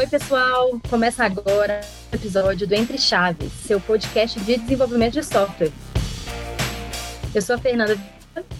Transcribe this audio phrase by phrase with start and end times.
[0.00, 0.80] Oi, pessoal!
[0.88, 5.70] Começa agora o episódio do Entre Chaves, seu podcast de desenvolvimento de software.
[7.34, 7.98] Eu sou a Fernanda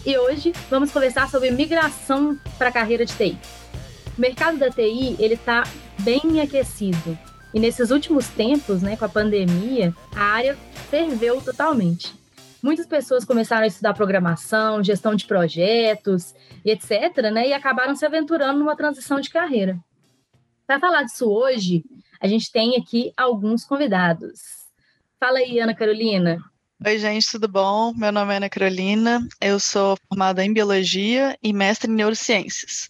[0.05, 3.38] e hoje vamos conversar sobre migração para a carreira de TI.
[4.18, 5.62] O mercado da TI ele está
[6.00, 7.18] bem aquecido
[7.54, 10.59] e nesses últimos tempos, né, com a pandemia, a área
[10.91, 12.14] ferveu totalmente.
[12.62, 18.04] Muitas pessoas começaram a estudar programação, gestão de projetos e etc, né, e acabaram se
[18.04, 19.80] aventurando numa transição de carreira.
[20.70, 21.84] Para falar disso hoje,
[22.20, 24.69] a gente tem aqui alguns convidados.
[25.19, 26.41] Fala aí, Ana Carolina.
[26.87, 27.93] Oi, gente, tudo bom?
[27.93, 32.88] Meu nome é Ana Carolina, eu sou formada em Biologia e mestre em Neurociências.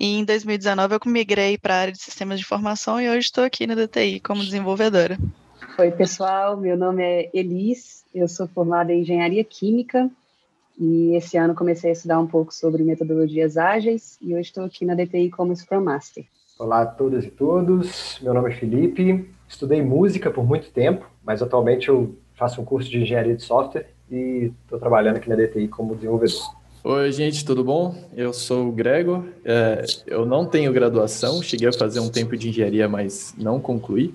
[0.00, 3.44] E em 2019 eu migrei para a área de Sistemas de Informação e hoje estou
[3.44, 5.18] aqui na DTI como desenvolvedora.
[5.78, 10.10] Oi, pessoal, meu nome é Elis, eu sou formada em Engenharia Química
[10.80, 14.86] e esse ano comecei a estudar um pouco sobre metodologias ágeis e hoje estou aqui
[14.86, 16.24] na DTI como Scrum Master.
[16.58, 21.40] Olá a todas e todos, meu nome é Felipe, estudei música por muito tempo, mas
[21.40, 25.68] atualmente eu faço um curso de engenharia de software e estou trabalhando aqui na DTI
[25.68, 26.52] como desenvolvedor.
[26.82, 27.94] Oi, gente, tudo bom?
[28.12, 32.48] Eu sou o Gregor, é, eu não tenho graduação, cheguei a fazer um tempo de
[32.48, 34.12] engenharia, mas não concluí,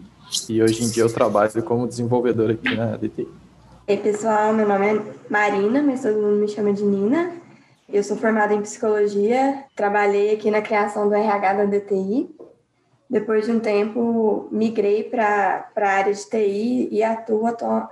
[0.50, 3.26] e hoje em dia eu trabalho como desenvolvedor aqui na DTI.
[3.88, 7.43] Oi, pessoal, meu nome é Marina, mas todo mundo me chama de Nina.
[7.94, 12.28] Eu sou formada em psicologia, trabalhei aqui na criação do RH da DTI.
[13.08, 17.44] Depois de um tempo, migrei para a área de TI e atuo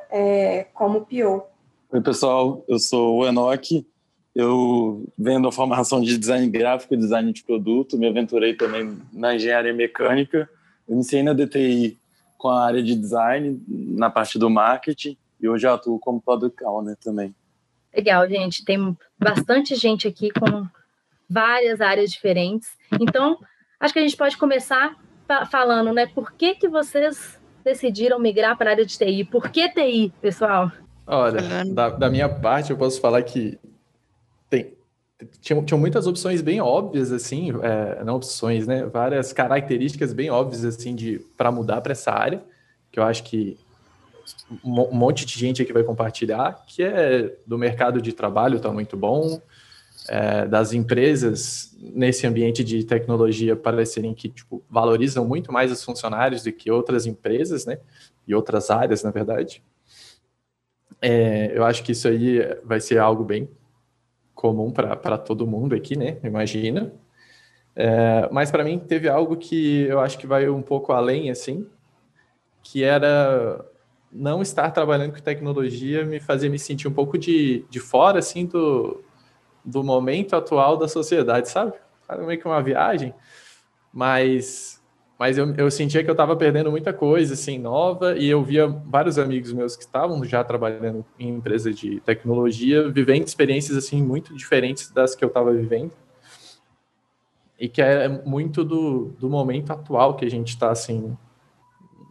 [0.10, 1.44] é, como PO.
[1.92, 3.86] Oi, pessoal, eu sou o Enoch.
[4.34, 9.36] Eu venho da formação de design gráfico e design de produto, me aventurei também na
[9.36, 10.50] engenharia mecânica.
[10.90, 11.96] Eu iniciei na DTI
[12.40, 16.98] com a área de design, na parte do marketing, e hoje atuo como product owner
[16.98, 17.36] também.
[17.96, 18.64] Legal, gente.
[18.64, 20.68] Tem bastante gente aqui com
[21.30, 22.70] várias áreas diferentes.
[23.00, 23.38] Então,
[23.80, 24.96] acho que a gente pode começar
[25.50, 26.08] falando, né?
[26.08, 29.24] Por que, que vocês decidiram migrar para a área de TI?
[29.24, 30.72] Por que TI, pessoal?
[31.06, 33.58] Olha, da, da minha parte, eu posso falar que
[34.50, 34.74] tem,
[35.40, 38.86] tinham, tinham muitas opções bem óbvias, assim, é, não opções, né?
[38.86, 42.44] Várias características bem óbvias, assim, de para mudar para essa área,
[42.92, 43.58] que eu acho que
[44.64, 48.98] um monte de gente aqui vai compartilhar, que é do mercado de trabalho está muito
[48.98, 49.42] bom,
[50.08, 56.44] é, das empresas nesse ambiente de tecnologia parecerem que tipo, valorizam muito mais os funcionários
[56.44, 57.78] do que outras empresas, né?
[58.28, 59.64] E outras áreas, na verdade.
[61.02, 63.50] É, eu acho que isso aí vai ser algo bem
[64.36, 66.18] comum para todo mundo aqui, né?
[66.24, 66.92] Imagina.
[67.76, 71.68] É, mas para mim teve algo que eu acho que vai um pouco além, assim,
[72.62, 73.64] que era
[74.12, 78.46] não estar trabalhando com tecnologia me fazia me sentir um pouco de, de fora, assim,
[78.46, 79.02] do,
[79.64, 81.74] do momento atual da sociedade, sabe?
[82.10, 83.14] Era meio que uma viagem,
[83.94, 84.84] mas,
[85.18, 88.68] mas eu, eu sentia que eu estava perdendo muita coisa, assim, nova, e eu via
[88.68, 94.36] vários amigos meus que estavam já trabalhando em empresas de tecnologia, vivendo experiências, assim, muito
[94.36, 95.94] diferentes das que eu estava vivendo,
[97.58, 101.16] e que é muito do, do momento atual que a gente está, assim,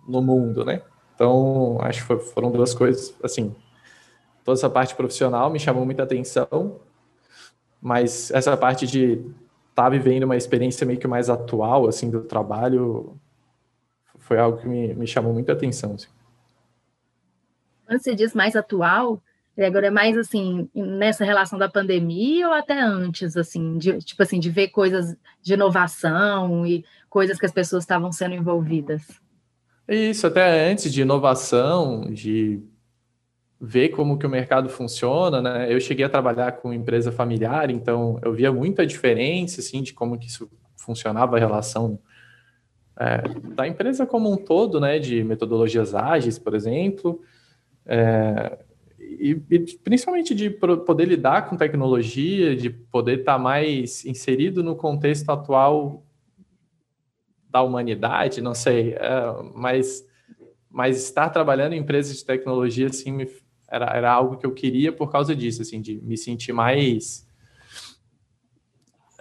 [0.09, 0.81] no mundo, né?
[1.21, 3.55] Então, acho que foram duas coisas, assim,
[4.43, 6.81] toda essa parte profissional me chamou muita atenção,
[7.79, 9.13] mas essa parte de
[9.69, 13.21] estar tá vivendo uma experiência meio que mais atual, assim, do trabalho,
[14.17, 16.09] foi algo que me, me chamou muita atenção, assim.
[17.87, 19.23] Quando você diz mais atual,
[19.59, 24.41] agora é mais assim, nessa relação da pandemia ou até antes, assim, de, tipo assim,
[24.41, 29.21] de ver coisas de inovação e coisas que as pessoas estavam sendo envolvidas?
[29.93, 32.63] Isso, até antes de inovação, de
[33.61, 35.75] ver como que o mercado funciona, né?
[35.75, 40.17] Eu cheguei a trabalhar com empresa familiar, então eu via muita diferença, assim, de como
[40.17, 41.99] que isso funcionava a relação
[43.01, 43.23] é,
[43.57, 45.01] da empresa como um todo, né?
[45.01, 47.21] De metodologias ágeis, por exemplo,
[47.85, 48.61] é,
[48.97, 55.29] e, e, principalmente de poder lidar com tecnologia, de poder estar mais inserido no contexto
[55.31, 56.05] atual
[57.51, 60.07] da humanidade, não sei, é, mas,
[60.71, 63.29] mas estar trabalhando em empresas de tecnologia, assim, me,
[63.69, 67.29] era, era algo que eu queria por causa disso, assim, de me sentir mais...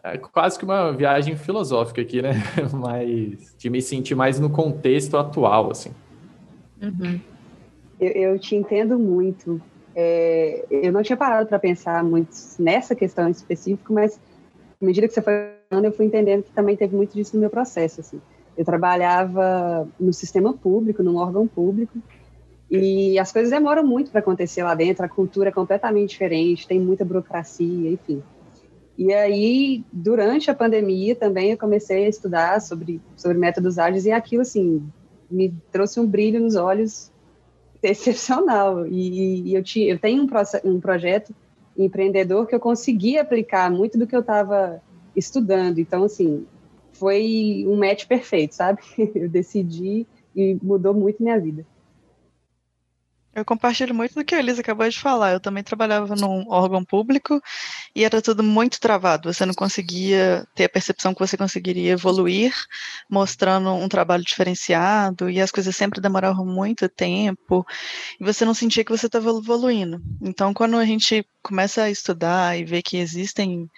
[0.02, 2.32] É quase que uma viagem filosófica aqui, né?
[2.72, 5.92] Mas de me sentir mais no contexto atual, assim.
[6.82, 7.20] Uhum.
[8.00, 9.62] Eu, eu, te entendo muito.
[9.94, 14.18] É, eu não tinha parado para pensar muito nessa questão em específico, mas
[14.82, 15.34] à medida que você foi
[15.70, 18.02] falando, eu fui entendendo que também teve muito disso no meu processo.
[18.02, 18.22] Assim.
[18.58, 22.00] Eu trabalhava no sistema público, num órgão público,
[22.70, 26.80] e as coisas demoram muito para acontecer lá dentro, a cultura é completamente diferente, tem
[26.80, 28.22] muita burocracia, enfim.
[28.96, 34.12] E aí, durante a pandemia também, eu comecei a estudar sobre, sobre métodos ágeis e
[34.12, 34.86] aquilo, assim,
[35.32, 37.12] me trouxe um brilho nos olhos
[37.82, 38.86] excepcional.
[38.86, 41.34] E, e eu, tinha, eu tenho um, um projeto
[41.84, 44.82] empreendedor que eu consegui aplicar muito do que eu estava
[45.16, 45.80] estudando.
[45.80, 46.46] Então, assim,
[46.94, 48.82] foi um match perfeito, sabe?
[49.16, 50.06] Eu decidi
[50.36, 51.66] e mudou muito minha vida.
[53.36, 55.32] Eu compartilho muito do que a Elisa acabou de falar.
[55.34, 57.42] Eu também trabalhava num órgão público
[57.96, 59.32] e era tudo muito travado.
[59.32, 62.54] Você não conseguia ter a percepção que você conseguiria evoluir,
[63.10, 67.66] mostrando um trabalho diferenciado, e as coisas sempre demoravam muito tempo,
[68.20, 70.02] e você não sentia que você estava evoluindo.
[70.22, 73.70] Então, quando a gente começa a estudar e ver que existem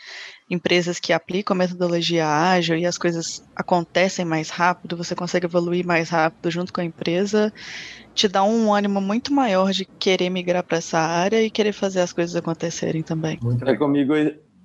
[0.50, 5.86] empresas que aplicam a metodologia ágil e as coisas acontecem mais rápido, você consegue evoluir
[5.86, 7.54] mais rápido junto com a empresa,
[8.14, 12.02] te dá um ânimo muito maior de querer migrar para essa área e querer fazer
[12.02, 13.40] as coisas acontecerem também.
[13.66, 14.14] É, comigo,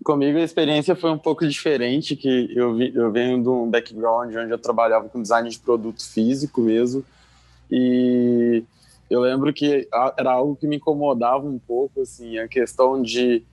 [0.05, 4.35] comigo a experiência foi um pouco diferente, que eu, vi, eu venho de um background
[4.35, 7.05] onde eu trabalhava com design de produto físico mesmo,
[7.71, 8.65] e
[9.09, 13.45] eu lembro que era algo que me incomodava um pouco, assim, a questão de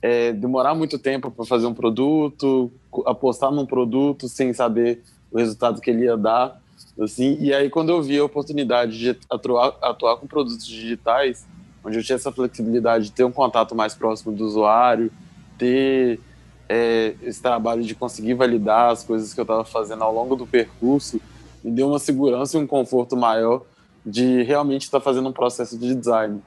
[0.00, 2.70] é, demorar muito tempo para fazer um produto,
[3.06, 6.61] apostar num produto sem saber o resultado que ele ia dar,
[7.00, 7.36] assim.
[7.40, 11.46] E aí quando eu vi a oportunidade de atuar, atuar com produtos digitais,
[11.84, 15.10] onde eu tinha essa flexibilidade de ter um contato mais próximo do usuário,
[15.58, 16.20] ter
[16.68, 20.46] é, esse trabalho de conseguir validar as coisas que eu estava fazendo ao longo do
[20.46, 21.20] percurso,
[21.62, 23.62] me deu uma segurança e um conforto maior
[24.04, 26.40] de realmente estar tá fazendo um processo de design.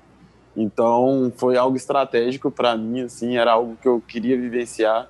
[0.56, 5.10] Então foi algo estratégico para mim, assim, era algo que eu queria vivenciar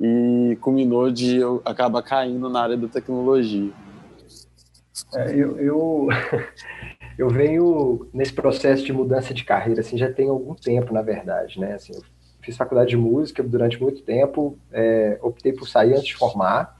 [0.00, 3.70] e culminou de eu acabar caindo na área da tecnologia.
[5.14, 6.08] É, eu, eu,
[7.18, 11.58] eu, venho nesse processo de mudança de carreira, assim, já tem algum tempo, na verdade,
[11.58, 11.74] né?
[11.74, 12.02] Assim, eu
[12.42, 16.76] fiz faculdade de música durante muito tempo, é, optei por sair antes de formar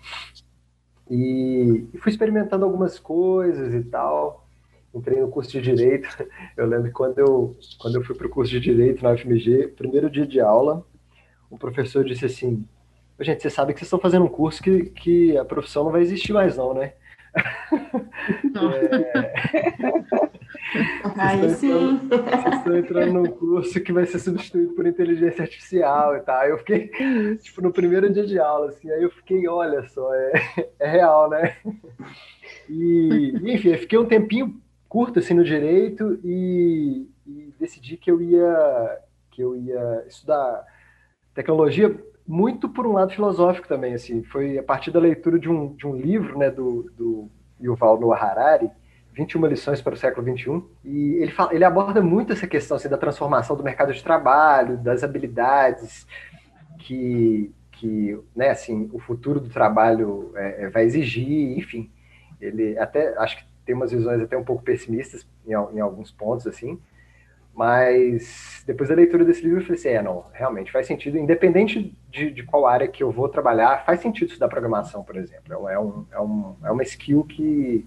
[1.10, 4.46] e, e fui experimentando algumas coisas e tal
[4.94, 6.08] entrei no curso de Direito.
[6.56, 10.10] Eu lembro quando eu, quando eu fui para o curso de Direito na UFMG, primeiro
[10.10, 10.84] dia de aula,
[11.48, 12.64] o professor disse assim,
[13.20, 16.02] gente, você sabe que vocês estão fazendo um curso que, que a profissão não vai
[16.02, 16.94] existir mais não, né?
[18.74, 20.30] É...
[21.16, 21.98] Aí sim.
[22.08, 26.44] Vocês estão entrando num curso que vai ser substituído por inteligência artificial e tal.
[26.44, 26.90] Eu fiquei,
[27.42, 30.32] tipo, no primeiro dia de aula, assim, aí eu fiquei, olha só, é,
[30.78, 31.56] é real, né?
[32.68, 38.20] E, enfim, eu fiquei um tempinho curto assim no direito e, e, decidi que eu
[38.20, 38.98] ia
[39.30, 40.64] que eu ia estudar
[41.32, 41.96] tecnologia
[42.30, 45.84] muito por um lado filosófico também assim foi a partir da leitura de um, de
[45.84, 47.28] um livro né do, do
[47.60, 48.70] Yuval Noah Harari
[49.12, 52.88] 21 lições para o século 21 e ele fala, ele aborda muito essa questão assim,
[52.88, 56.06] da transformação do mercado de trabalho das habilidades
[56.78, 61.90] que que né assim o futuro do trabalho é, é vai exigir enfim.
[62.40, 66.46] Ele até acho que tem umas visões até um pouco pessimistas em, em alguns pontos,
[66.46, 66.78] assim,
[67.54, 71.96] mas depois da leitura desse livro eu falei assim, é, não, realmente faz sentido, independente
[72.08, 75.68] de, de qual área que eu vou trabalhar, faz sentido estudar programação, por exemplo.
[75.68, 77.86] É, um, é, um, é uma skill que,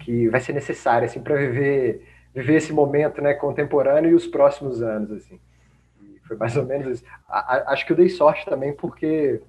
[0.00, 4.82] que vai ser necessária, assim, para viver, viver esse momento, né, contemporâneo e os próximos
[4.82, 5.40] anos, assim.
[6.02, 7.04] E foi mais ou menos isso.
[7.28, 9.40] A, a, acho que eu dei sorte também porque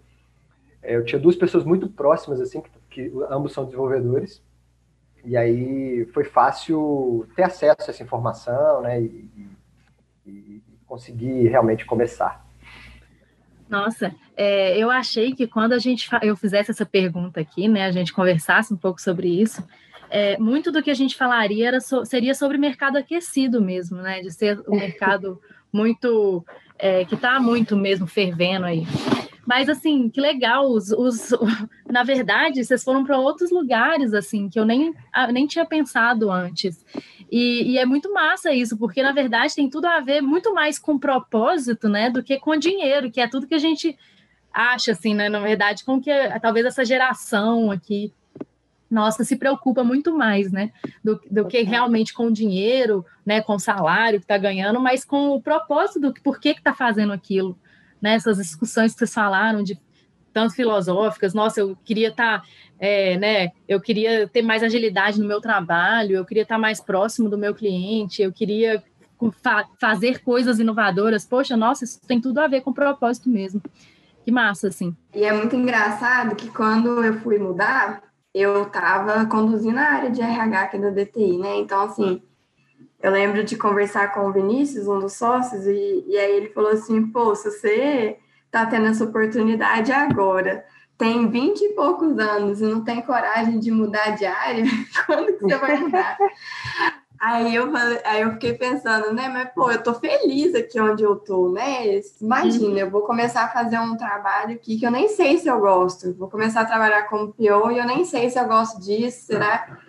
[0.81, 4.41] é, eu tinha duas pessoas muito próximas, assim, que, que ambos são desenvolvedores,
[5.23, 9.01] e aí foi fácil ter acesso a essa informação, né?
[9.01, 9.29] E,
[10.25, 12.43] e, conseguir realmente começar.
[13.69, 17.91] Nossa, é, eu achei que quando a gente eu fizesse essa pergunta aqui, né, a
[17.91, 19.63] gente conversasse um pouco sobre isso,
[20.09, 24.21] é, muito do que a gente falaria era so, seria sobre mercado aquecido mesmo, né,
[24.21, 25.39] de ser um mercado
[25.71, 26.43] muito
[26.79, 28.87] é, que está muito mesmo fervendo aí.
[29.49, 30.69] Mas, assim, que legal.
[30.69, 31.31] Os, os,
[31.89, 36.29] na verdade, vocês foram para outros lugares, assim, que eu nem, ah, nem tinha pensado
[36.29, 36.85] antes.
[37.31, 40.77] E, e, é muito massa isso, porque, na verdade, tem tudo a ver muito mais
[40.77, 43.97] com propósito, né, do que com dinheiro, que é tudo que a gente
[44.53, 48.13] acha, assim, né, na verdade, com que talvez essa geração aqui
[48.89, 50.71] nossa, se preocupa muito mais, né,
[51.03, 55.05] do, do que realmente com o dinheiro, né, com o salário que está ganhando, mas
[55.05, 57.57] com o propósito do por que está fazendo aquilo,
[58.01, 59.79] né, discussões que vocês falaram de
[60.31, 62.47] tanto filosóficas, nossa, eu queria estar, tá,
[62.79, 66.79] é, né, eu queria ter mais agilidade no meu trabalho, eu queria estar tá mais
[66.79, 68.83] próximo do meu cliente, eu queria
[69.41, 73.61] fa fazer coisas inovadoras, poxa, nossa, isso tem tudo a ver com propósito mesmo.
[74.23, 74.95] Que massa, assim.
[75.13, 78.03] E é muito engraçado que quando eu fui mudar,
[78.33, 81.57] eu estava conduzindo a área de RH aqui da DTI, né?
[81.57, 82.21] Então, assim,
[83.01, 86.71] eu lembro de conversar com o Vinícius, um dos sócios, e, e aí ele falou
[86.71, 90.65] assim: pô, se você está tendo essa oportunidade agora,
[90.97, 94.65] tem vinte e poucos anos e não tem coragem de mudar de área,
[95.05, 96.17] quando que você vai mudar?
[97.19, 97.69] Aí eu,
[98.05, 99.27] aí eu fiquei pensando, né?
[99.27, 102.01] Mas, pô, eu tô feliz aqui onde eu tô, né?
[102.21, 105.59] Imagina, eu vou começar a fazer um trabalho aqui que eu nem sei se eu
[105.59, 106.13] gosto.
[106.13, 109.25] Vou começar a trabalhar como PO e eu nem sei se eu gosto disso.
[109.25, 109.79] Será?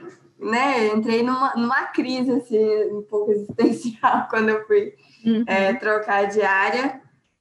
[0.40, 0.88] Né?
[0.88, 4.94] Entrei numa, numa crise, assim, um pouco existencial quando eu fui
[5.24, 5.44] uhum.
[5.46, 7.00] é, trocar de área.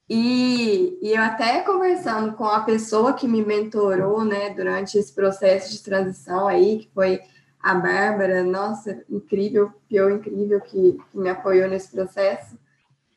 [0.09, 5.71] E, e eu até conversando com a pessoa que me mentorou, né, durante esse processo
[5.71, 7.21] de transição aí, que foi
[7.61, 12.57] a Bárbara, nossa, incrível, pior incrível que, que me apoiou nesse processo.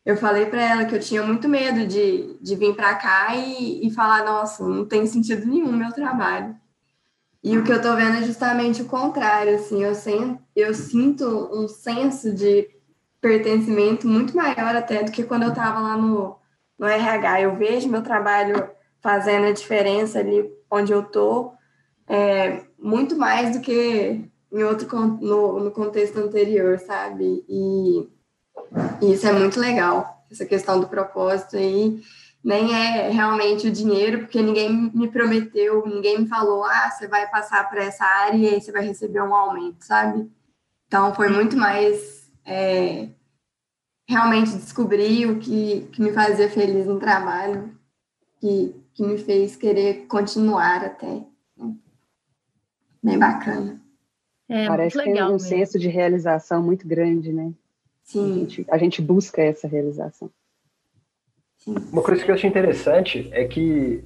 [0.05, 3.87] Eu falei para ela que eu tinha muito medo de, de vir para cá e,
[3.87, 6.57] e falar, nossa, não tem sentido nenhum meu trabalho.
[7.43, 11.25] E o que eu estou vendo é justamente o contrário, assim, eu, sen, eu sinto
[11.53, 12.69] um senso de
[13.21, 16.37] pertencimento muito maior até do que quando eu estava lá no,
[16.79, 17.41] no RH.
[17.41, 18.71] Eu vejo meu trabalho
[19.01, 21.55] fazendo a diferença ali onde eu estou,
[22.09, 24.87] é, muito mais do que em outro
[25.21, 27.45] no, no contexto anterior, sabe?
[27.49, 28.09] E,
[29.01, 32.01] e, isso é muito legal, essa questão do propósito aí.
[32.45, 37.31] Nem é realmente o dinheiro, porque ninguém me prometeu, ninguém me falou, ah, você vai
[37.31, 40.29] passar para essa área e aí você vai receber um aumento, sabe?
[40.89, 43.09] Então foi muito mais é,
[44.09, 47.75] realmente descobrir o que, que me fazia feliz no trabalho,
[48.41, 51.25] que, que me fez querer continuar até.
[51.57, 51.75] Né?
[53.03, 53.81] Bem bacana.
[54.49, 55.41] É, Parece que tem um mesmo.
[55.41, 57.53] senso de realização muito grande, né?
[58.03, 58.33] Sim.
[58.33, 60.31] A gente, a gente busca essa realização.
[61.67, 64.03] Uma coisa que eu achei interessante é que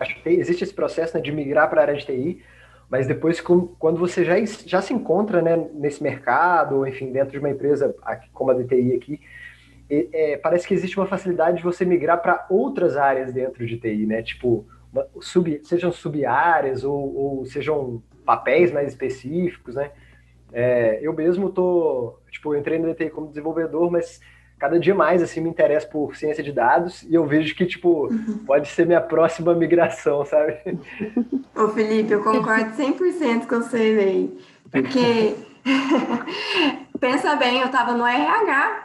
[0.00, 2.42] acho que existe esse processo né, de migrar para a área de TI,
[2.88, 4.34] mas depois quando você já,
[4.66, 7.94] já se encontra né, nesse mercado, ou enfim, dentro de uma empresa
[8.32, 9.20] como a DTI aqui,
[9.90, 14.06] é, parece que existe uma facilidade de você migrar para outras áreas dentro de TI,
[14.06, 14.22] né?
[14.22, 19.90] Tipo, uma, sub, sejam sub-áreas ou, ou sejam papéis mais específicos, né?
[20.52, 24.20] É, eu mesmo tô, tipo, eu entrei no DTI como desenvolvedor, mas
[24.58, 28.06] cada dia mais, assim, me interesso por ciência de dados e eu vejo que, tipo,
[28.06, 28.44] uhum.
[28.46, 30.58] pode ser minha próxima migração, sabe?
[31.54, 34.38] Ô, Felipe, eu concordo 100% com você, velho.
[34.70, 35.34] Porque,
[36.98, 38.84] pensa bem, eu tava no RH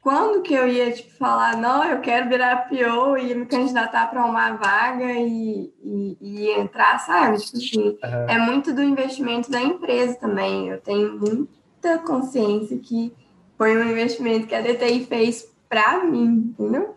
[0.00, 4.24] quando que eu ia tipo, falar, não, eu quero virar PO e me candidatar para
[4.24, 7.38] uma vaga e, e, e, entrar, sabe?
[7.38, 8.26] Tipo assim, uhum.
[8.28, 10.68] é muito do investimento da empresa também.
[10.68, 13.12] Eu tenho muita consciência que
[13.60, 16.96] foi um investimento que a DTI fez para mim, entendeu?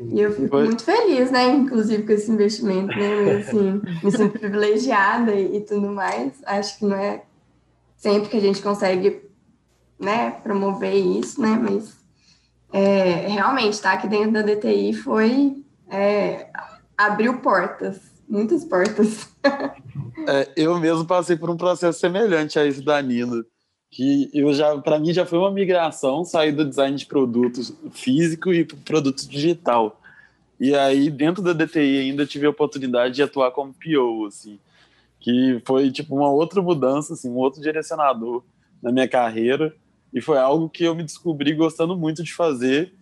[0.00, 0.64] E eu fico foi.
[0.64, 1.50] muito feliz, né?
[1.50, 3.32] Inclusive com esse investimento, né?
[3.32, 6.32] Assim, me sinto privilegiada e, e tudo mais.
[6.46, 7.24] Acho que não é
[7.94, 9.20] sempre que a gente consegue,
[10.00, 11.60] né, promover isso, né?
[11.60, 11.98] Mas
[12.72, 16.48] é, realmente, estar tá aqui dentro da DTI foi é,
[16.96, 19.28] abriu portas, muitas portas.
[20.26, 23.44] é, eu mesmo passei por um processo semelhante a isso da Nina,
[23.90, 28.52] que eu já, para mim, já foi uma migração sair do design de produtos físico
[28.52, 30.00] e produto digital.
[30.60, 34.58] E aí, dentro da DTI, ainda tive a oportunidade de atuar como PO, assim,
[35.20, 38.42] que foi tipo uma outra mudança, assim, um outro direcionador
[38.82, 39.74] na minha carreira
[40.12, 42.92] e foi algo que eu me descobri gostando muito de fazer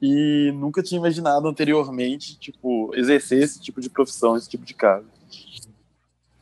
[0.00, 5.06] e nunca tinha imaginado anteriormente, tipo, exercer esse tipo de profissão, esse tipo de cargo.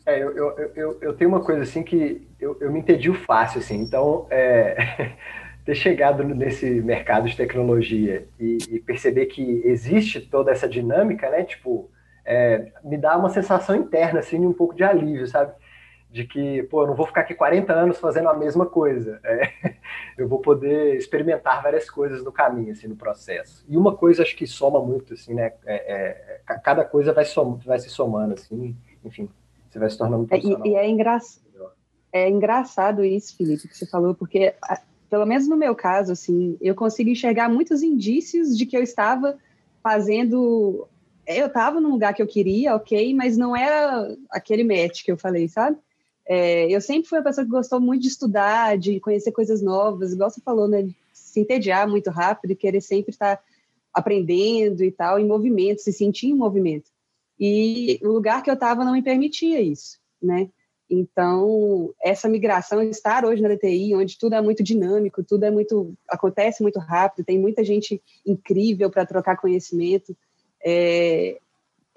[0.07, 3.61] É, eu, eu, eu, eu tenho uma coisa assim que eu, eu me entendi fácil,
[3.61, 5.13] assim, então é,
[5.65, 11.45] ter chegado nesse mercado de tecnologia e, e, perceber que existe toda essa dinâmica, né,
[11.45, 11.91] tipo,
[12.25, 15.53] é, me dá uma sensação interna, assim, um pouco de alívio, sabe?
[16.11, 19.21] de que, pô, eu não vou ficar aqui 40 anos fazendo a mesma coisa.
[19.23, 19.53] É,
[20.19, 23.65] eu vou poder experimentar várias coisas no caminho, assim, no processo.
[23.69, 25.53] E uma coisa acho que soma muito, assim, né?
[25.65, 29.29] É, é, cada coisa vai, som, vai se somando, assim, enfim,
[29.71, 30.67] você vai se tornando é, profissional.
[30.67, 31.19] E, e é, engra...
[32.13, 34.55] é engraçado isso, Felipe, que você falou, porque,
[35.09, 39.39] pelo menos no meu caso, assim, eu consigo enxergar muitos indícios de que eu estava
[39.83, 40.89] fazendo
[41.37, 45.17] eu estava num lugar que eu queria, ok, mas não era aquele match que eu
[45.17, 45.77] falei, sabe?
[46.27, 50.13] É, eu sempre fui uma pessoa que gostou muito de estudar, de conhecer coisas novas,
[50.13, 50.83] igual você falou, né?
[50.83, 53.41] De se entediar muito rápido querer sempre estar
[53.93, 56.91] aprendendo e tal, em movimento, se sentir em movimento.
[57.41, 60.51] E o lugar que eu estava não me permitia isso, né?
[60.91, 65.95] Então, essa migração, estar hoje na DTI, onde tudo é muito dinâmico, tudo é muito
[66.09, 70.17] acontece muito rápido, tem muita gente incrível para trocar conhecimento,
[70.63, 71.39] é,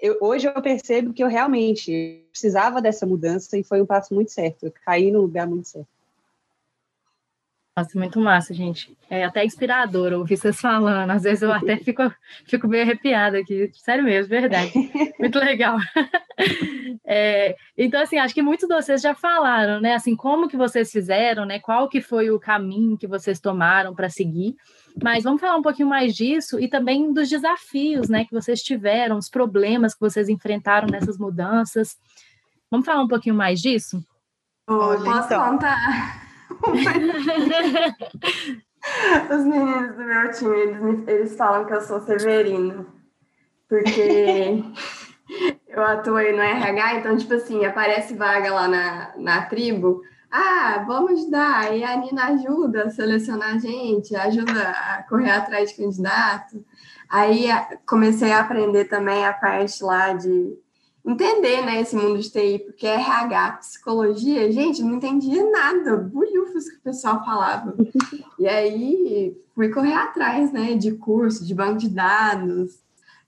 [0.00, 4.30] eu, hoje eu percebo que eu realmente precisava dessa mudança e foi um passo muito
[4.32, 4.66] certo.
[4.66, 5.88] Eu caí no lugar muito certo.
[7.76, 8.96] Nossa, muito massa, gente.
[9.10, 11.10] É até inspirador ouvir vocês falando.
[11.10, 12.02] Às vezes eu até fico,
[12.46, 13.68] fico meio arrepiada aqui.
[13.74, 14.72] Sério mesmo, verdade.
[15.18, 15.76] Muito legal.
[17.06, 19.94] É, então, assim, acho que muitos de vocês já falaram, né?
[19.94, 21.60] Assim, como que vocês fizeram, né?
[21.60, 24.56] Qual que foi o caminho que vocês tomaram para seguir.
[25.00, 28.24] Mas vamos falar um pouquinho mais disso e também dos desafios, né?
[28.24, 31.96] Que vocês tiveram, os problemas que vocês enfrentaram nessas mudanças.
[32.70, 34.02] Vamos falar um pouquinho mais disso?
[34.66, 35.50] Olha, posso então.
[35.50, 36.23] contar?
[39.30, 42.86] Os meninos do meu time, eles, eles falam que eu sou Severino,
[43.68, 44.62] porque
[45.68, 51.12] eu atuei no RH, então, tipo assim, aparece vaga lá na, na tribo, ah, vamos
[51.12, 56.64] ajudar, e a Nina ajuda a selecionar a gente, ajuda a correr atrás de candidato.
[57.08, 57.46] Aí
[57.86, 60.58] comecei a aprender também a parte lá de
[61.04, 66.76] entender, né, esse mundo de TI, porque RH, psicologia, gente, não entendia nada, bulhufos que
[66.76, 67.74] o pessoal falava.
[68.36, 72.80] E aí fui correr atrás, né, de curso, de banco de dados.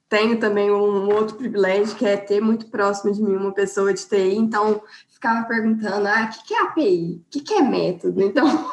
[0.09, 4.05] Tenho também um outro privilégio, que é ter muito próximo de mim uma pessoa de
[4.05, 7.21] TI, então ficava perguntando, ah, o que, que é API?
[7.25, 8.21] O que, que é método?
[8.21, 8.69] Então...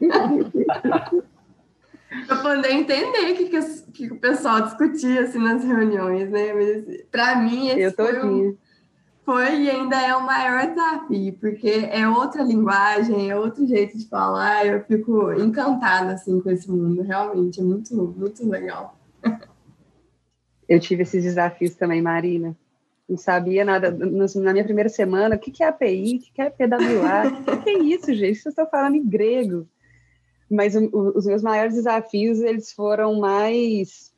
[2.26, 6.52] para poder entender o que, que, que, o pessoal discutia assim, nas reuniões, né?
[6.52, 8.56] Mas para mim, esse foi, um,
[9.24, 14.08] foi e ainda é o maior desafio, porque é outra linguagem, é outro jeito de
[14.08, 14.66] falar.
[14.66, 18.98] Eu fico encantada assim, com esse mundo, realmente, é muito, muito legal.
[20.66, 22.56] Eu tive esses desafios também, Marina.
[23.06, 23.90] Não sabia nada.
[23.90, 27.52] Na minha primeira semana, o que é API, o que é PWA?
[27.52, 28.36] O que é isso, gente?
[28.36, 29.68] Vocês estão falando em grego
[30.50, 34.12] mas o, o, os meus maiores desafios eles foram mais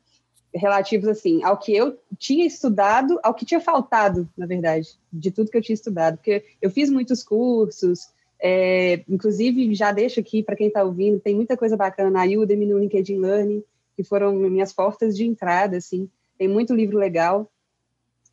[0.53, 5.51] relativos assim ao que eu tinha estudado, ao que tinha faltado, na verdade, de tudo
[5.51, 10.55] que eu tinha estudado, porque eu fiz muitos cursos, é, inclusive já deixo aqui para
[10.55, 13.63] quem está ouvindo, tem muita coisa bacana na Udemy, no LinkedIn Learning,
[13.95, 17.49] que foram minhas portas de entrada, assim, tem muito livro legal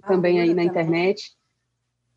[0.03, 1.35] ah, também aí na internet.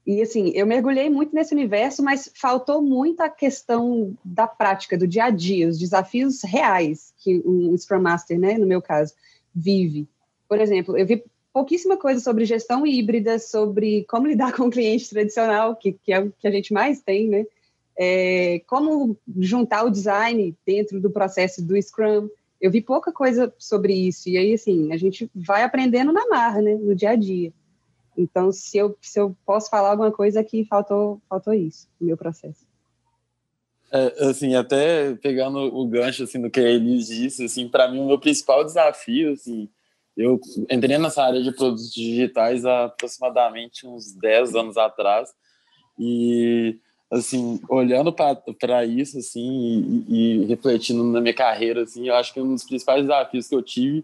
[0.07, 5.05] E assim, eu mergulhei muito nesse universo, mas faltou muito a questão da prática, do
[5.05, 9.13] dia a dia, os desafios reais que um Scrum Master, né, no meu caso,
[9.53, 10.07] vive.
[10.47, 15.09] Por exemplo, eu vi pouquíssima coisa sobre gestão híbrida, sobre como lidar com o cliente
[15.09, 17.45] tradicional, que, que é o que a gente mais tem, né?
[17.99, 22.29] É, como juntar o design dentro do processo do Scrum.
[22.61, 24.29] Eu vi pouca coisa sobre isso.
[24.29, 26.75] E aí, assim, a gente vai aprendendo na marra, né?
[26.75, 27.51] No dia a dia.
[28.17, 32.17] Então, se eu, se eu posso falar alguma coisa que faltou, faltou isso no meu
[32.17, 32.65] processo.
[33.91, 37.99] É, assim, até pegando o gancho assim do que a Elis disse, assim, para mim
[37.99, 39.69] o meu principal desafio, assim,
[40.17, 45.29] eu entrei nessa área de produtos digitais há aproximadamente uns 10 anos atrás
[45.97, 52.33] e assim, olhando para isso assim e, e, refletindo na minha carreira assim, eu acho
[52.33, 54.03] que um dos principais desafios que eu tive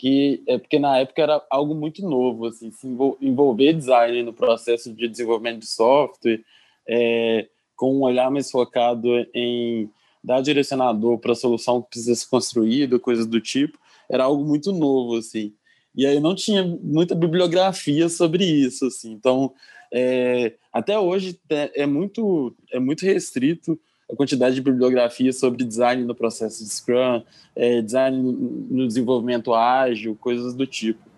[0.00, 2.86] que é porque na época era algo muito novo, assim, se
[3.20, 6.42] envolver design no processo de desenvolvimento de software,
[6.88, 9.90] é, com um olhar mais focado em
[10.24, 14.72] dar direcionador para a solução que precisa ser construída, coisas do tipo, era algo muito
[14.72, 15.52] novo, assim.
[15.94, 19.12] E aí não tinha muita bibliografia sobre isso, assim.
[19.12, 19.52] Então,
[19.92, 23.78] é, até hoje é, muito é muito restrito
[24.10, 27.22] a quantidade de bibliografia sobre design no processo de Scrum,
[27.54, 28.20] é, design
[28.70, 31.08] no desenvolvimento ágil, coisas do tipo.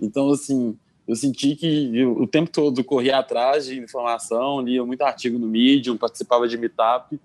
[0.00, 5.02] Então, assim, eu senti que eu, o tempo todo corria atrás de informação, lia muito
[5.02, 7.18] artigo no Medium, participava de meetup,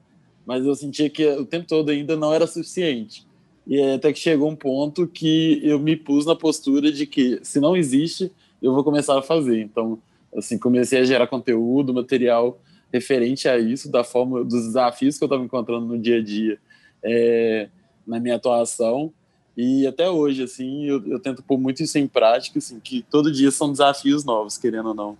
[0.45, 3.27] mas eu sentia que o tempo todo ainda não era suficiente.
[3.65, 7.59] E até que chegou um ponto que eu me pus na postura de que, se
[7.59, 9.61] não existe, eu vou começar a fazer.
[9.61, 9.99] Então,
[10.35, 12.57] assim, comecei a gerar conteúdo, material
[12.91, 16.59] referente a isso, da forma dos desafios que eu estava encontrando no dia a dia
[17.03, 17.69] é,
[18.05, 19.13] na minha atuação.
[19.55, 23.31] E até hoje, assim, eu, eu, tento pôr muito isso em prática, assim, que todo
[23.31, 25.17] dia são desafios novos, querendo ou não.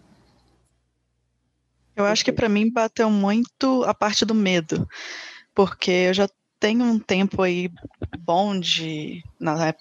[1.96, 4.88] Eu acho que para mim bateu muito a parte do medo,
[5.56, 7.72] porque eu já tenho um tempo aí
[8.20, 9.76] bom de na, é,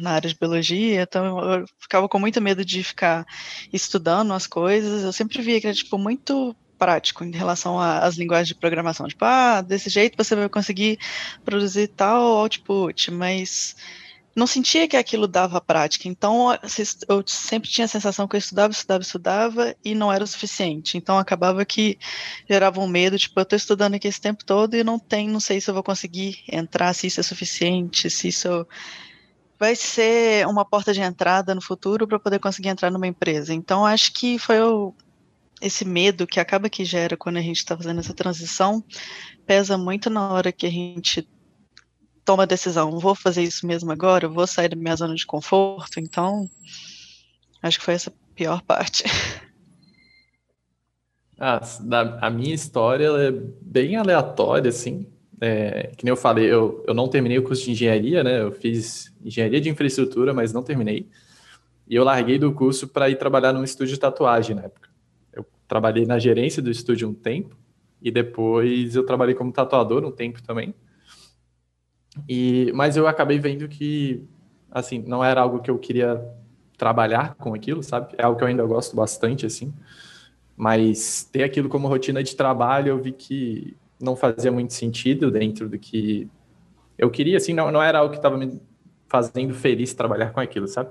[0.00, 3.24] na área de biologia, então eu ficava com muito medo de ficar
[3.72, 5.04] estudando as coisas.
[5.04, 9.06] Eu sempre via que era tipo muito prático em relação às linguagens de programação.
[9.06, 10.98] Tipo, ah, desse jeito você vai conseguir
[11.44, 13.76] produzir tal output, mas
[14.34, 16.08] não sentia que aquilo dava prática.
[16.08, 16.48] Então,
[17.08, 20.98] eu sempre tinha a sensação que eu estudava, estudava, estudava e não era o suficiente.
[20.98, 21.96] Então, acabava que
[22.50, 25.38] gerava um medo, tipo, eu estou estudando aqui esse tempo todo e não tem, não
[25.38, 28.66] sei se eu vou conseguir entrar, se isso é suficiente, se isso
[29.56, 33.54] vai ser uma porta de entrada no futuro para poder conseguir entrar numa empresa.
[33.54, 34.92] Então, acho que foi o
[35.62, 38.84] esse medo que acaba que gera quando a gente está fazendo essa transição
[39.46, 41.26] pesa muito na hora que a gente
[42.24, 45.98] toma a decisão, vou fazer isso mesmo agora, vou sair da minha zona de conforto,
[45.98, 46.48] então
[47.62, 49.04] acho que foi essa pior parte.
[51.38, 51.60] Ah,
[52.20, 55.06] a minha história é bem aleatória, assim.
[55.40, 58.42] É, que nem eu falei, eu, eu não terminei o curso de engenharia, né?
[58.42, 61.08] Eu fiz engenharia de infraestrutura, mas não terminei.
[61.88, 64.91] E eu larguei do curso para ir trabalhar num estúdio de tatuagem na época.
[65.72, 67.56] Trabalhei na gerência do estúdio um tempo,
[68.02, 70.74] e depois eu trabalhei como tatuador um tempo também.
[72.28, 74.22] E, mas eu acabei vendo que,
[74.70, 76.22] assim, não era algo que eu queria
[76.76, 78.14] trabalhar com aquilo, sabe?
[78.18, 79.72] É algo que eu ainda gosto bastante, assim.
[80.54, 85.70] Mas ter aquilo como rotina de trabalho, eu vi que não fazia muito sentido dentro
[85.70, 86.28] do que
[86.98, 88.60] eu queria, assim, não, não era algo que estava me
[89.08, 90.90] fazendo feliz trabalhar com aquilo, sabe?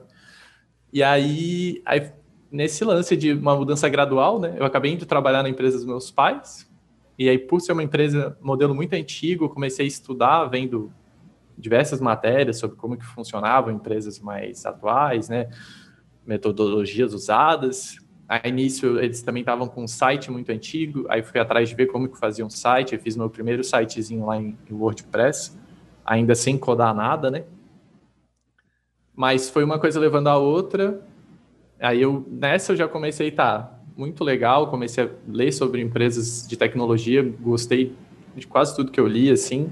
[0.92, 2.12] E aí, aí,
[2.52, 6.12] nesse lance de uma mudança gradual, né, eu acabei indo trabalhar na empresa dos meus
[6.12, 6.70] pais,
[7.18, 10.92] e aí, por ser uma empresa modelo muito antigo, comecei a estudar, vendo
[11.58, 15.50] diversas matérias sobre como que funcionavam empresas mais atuais, né,
[16.26, 17.98] metodologias usadas.
[18.28, 21.88] A início, eles também estavam com um site muito antigo, aí fui atrás de ver
[21.88, 25.56] como que fazia um site, eu fiz meu primeiro sitezinho lá em WordPress,
[26.06, 27.44] ainda sem codar nada, né?
[29.14, 31.02] Mas foi uma coisa levando a outra,
[31.82, 36.56] aí eu, nessa eu já comecei, tá, muito legal, comecei a ler sobre empresas de
[36.56, 37.96] tecnologia, gostei
[38.36, 39.70] de quase tudo que eu li, assim,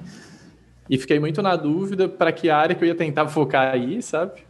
[0.89, 4.41] e fiquei muito na dúvida para que área que eu ia tentar focar aí, sabe?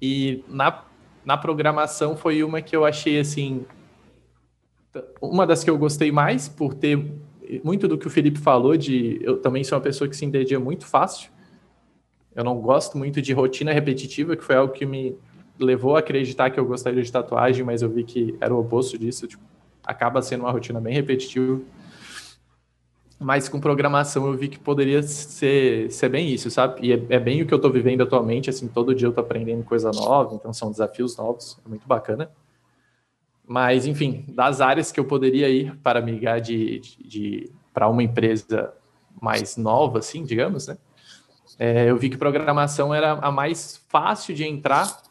[0.00, 0.84] E na
[1.24, 3.64] na programação foi uma que eu achei assim
[5.20, 7.12] uma das que eu gostei mais por ter
[7.62, 10.58] muito do que o Felipe falou de eu também sou uma pessoa que se entendia
[10.58, 11.30] muito fácil.
[12.34, 15.16] Eu não gosto muito de rotina repetitiva, que foi algo que me
[15.58, 18.98] levou a acreditar que eu gostaria de tatuagem, mas eu vi que era o oposto
[18.98, 19.42] disso, tipo,
[19.84, 21.60] acaba sendo uma rotina bem repetitiva
[23.18, 26.86] mas com programação eu vi que poderia ser, ser bem isso, sabe?
[26.86, 29.24] E é, é bem o que eu estou vivendo atualmente, assim, todo dia eu estou
[29.24, 32.30] aprendendo coisa nova, então são desafios novos, é muito bacana.
[33.46, 38.02] Mas, enfim, das áreas que eu poderia ir para migrar de, de, de para uma
[38.02, 38.72] empresa
[39.20, 40.76] mais nova, assim, digamos, né?
[41.58, 45.02] É, eu vi que programação era a mais fácil de entrar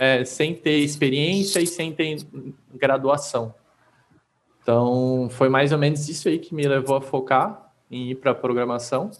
[0.00, 2.18] é, sem ter experiência e sem ter
[2.74, 3.54] graduação.
[4.62, 8.34] Então, foi mais ou menos isso aí que me levou a focar em ir para
[8.34, 9.10] programação.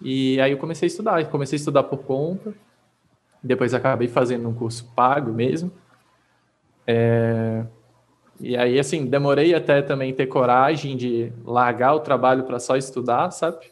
[0.00, 2.54] E aí eu comecei a estudar, comecei a estudar por conta.
[3.42, 5.72] Depois acabei fazendo um curso pago mesmo.
[6.86, 7.64] É...
[8.40, 13.30] E aí, assim, demorei até também ter coragem de largar o trabalho para só estudar,
[13.32, 13.70] sabe?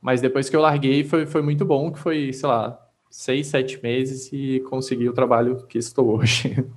[0.00, 2.81] Mas depois que eu larguei, foi, foi muito bom, que foi, sei lá,
[3.12, 6.66] seis, sete meses e consegui o trabalho que estou hoje.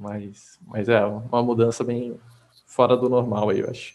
[0.00, 2.18] Mas, mas é uma mudança bem
[2.66, 3.94] fora do normal aí, eu acho.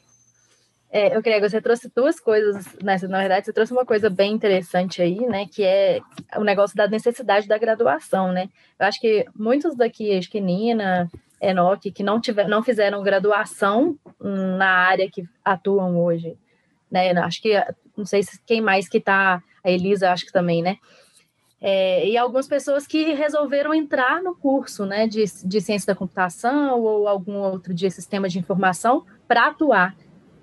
[0.89, 4.31] É, eu queria, você trouxe duas coisas, nessa, na verdade, você trouxe uma coisa bem
[4.31, 5.99] interessante aí, né, que é
[6.37, 8.47] o negócio da necessidade da graduação, né?
[8.79, 11.11] Eu acho que muitos daqui, acho que Nina,
[11.41, 16.37] Enoch, que não, tiver, não fizeram graduação na área que atuam hoje,
[16.89, 17.11] né?
[17.19, 17.61] Acho que,
[17.97, 20.77] não sei se quem mais que tá, a Elisa, acho que também, né?
[21.59, 26.79] É, e algumas pessoas que resolveram entrar no curso né, de, de ciência da computação
[26.79, 29.95] ou algum outro de sistema de informação para atuar.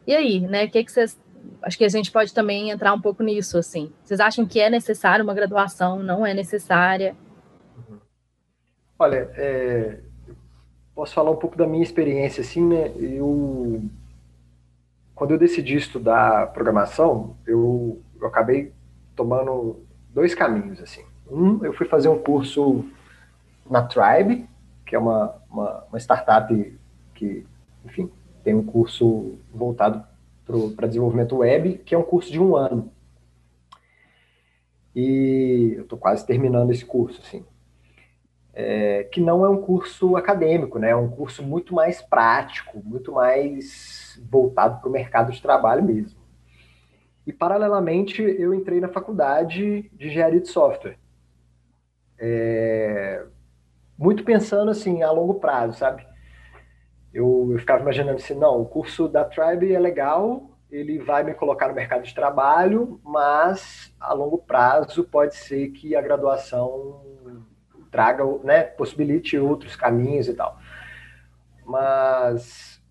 [0.06, 0.64] E aí, né?
[0.64, 1.18] O que, que vocês.
[1.62, 3.92] Acho que a gente pode também entrar um pouco nisso, assim.
[4.02, 6.02] Vocês acham que é necessário uma graduação?
[6.02, 7.16] Não é necessária?
[8.98, 10.00] Olha, é,
[10.94, 12.92] posso falar um pouco da minha experiência, assim, né?
[12.98, 13.82] Eu,
[15.14, 18.72] quando eu decidi estudar programação, eu, eu acabei
[19.14, 21.04] tomando dois caminhos, assim.
[21.28, 22.84] Um, eu fui fazer um curso
[23.68, 24.48] na Tribe,
[24.86, 26.78] que é uma, uma, uma startup
[27.14, 27.44] que,
[27.84, 28.10] enfim,
[28.44, 30.04] tem um curso voltado
[30.76, 32.92] para desenvolvimento web, que é um curso de um ano.
[34.94, 37.44] E eu estou quase terminando esse curso, assim.
[38.52, 40.90] É, que não é um curso acadêmico, né?
[40.90, 46.23] É um curso muito mais prático, muito mais voltado para o mercado de trabalho mesmo.
[47.26, 50.98] E, paralelamente, eu entrei na faculdade de engenharia de software.
[52.18, 53.24] É...
[53.96, 56.06] Muito pensando, assim, a longo prazo, sabe?
[57.12, 61.32] Eu, eu ficava imaginando assim, não, o curso da Tribe é legal, ele vai me
[61.32, 67.00] colocar no mercado de trabalho, mas a longo prazo pode ser que a graduação
[67.92, 70.58] traga, né, possibilite outros caminhos e tal.
[71.64, 72.82] Mas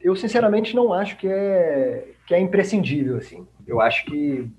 [0.00, 3.46] eu sinceramente não acho que é que é imprescindível assim.
[3.66, 4.50] Eu acho que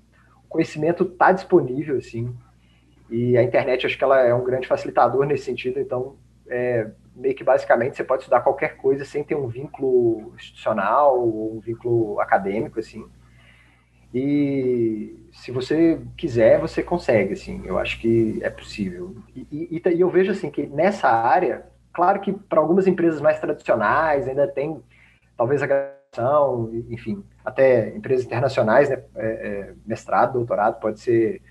[0.44, 2.34] o conhecimento está disponível, assim,
[3.10, 6.16] e a internet acho que ela é um grande facilitador nesse sentido, então
[6.48, 11.56] é, meio que basicamente você pode estudar qualquer coisa sem ter um vínculo institucional ou
[11.56, 13.04] um vínculo acadêmico, assim.
[14.12, 19.16] E se você quiser, você consegue, assim, eu acho que é possível.
[19.34, 23.40] E, e, e eu vejo, assim, que nessa área, claro que para algumas empresas mais
[23.40, 24.80] tradicionais ainda tem,
[25.36, 25.66] talvez, a
[26.88, 31.42] enfim, até empresas internacionais, né, é, é, mestrado, doutorado, pode ser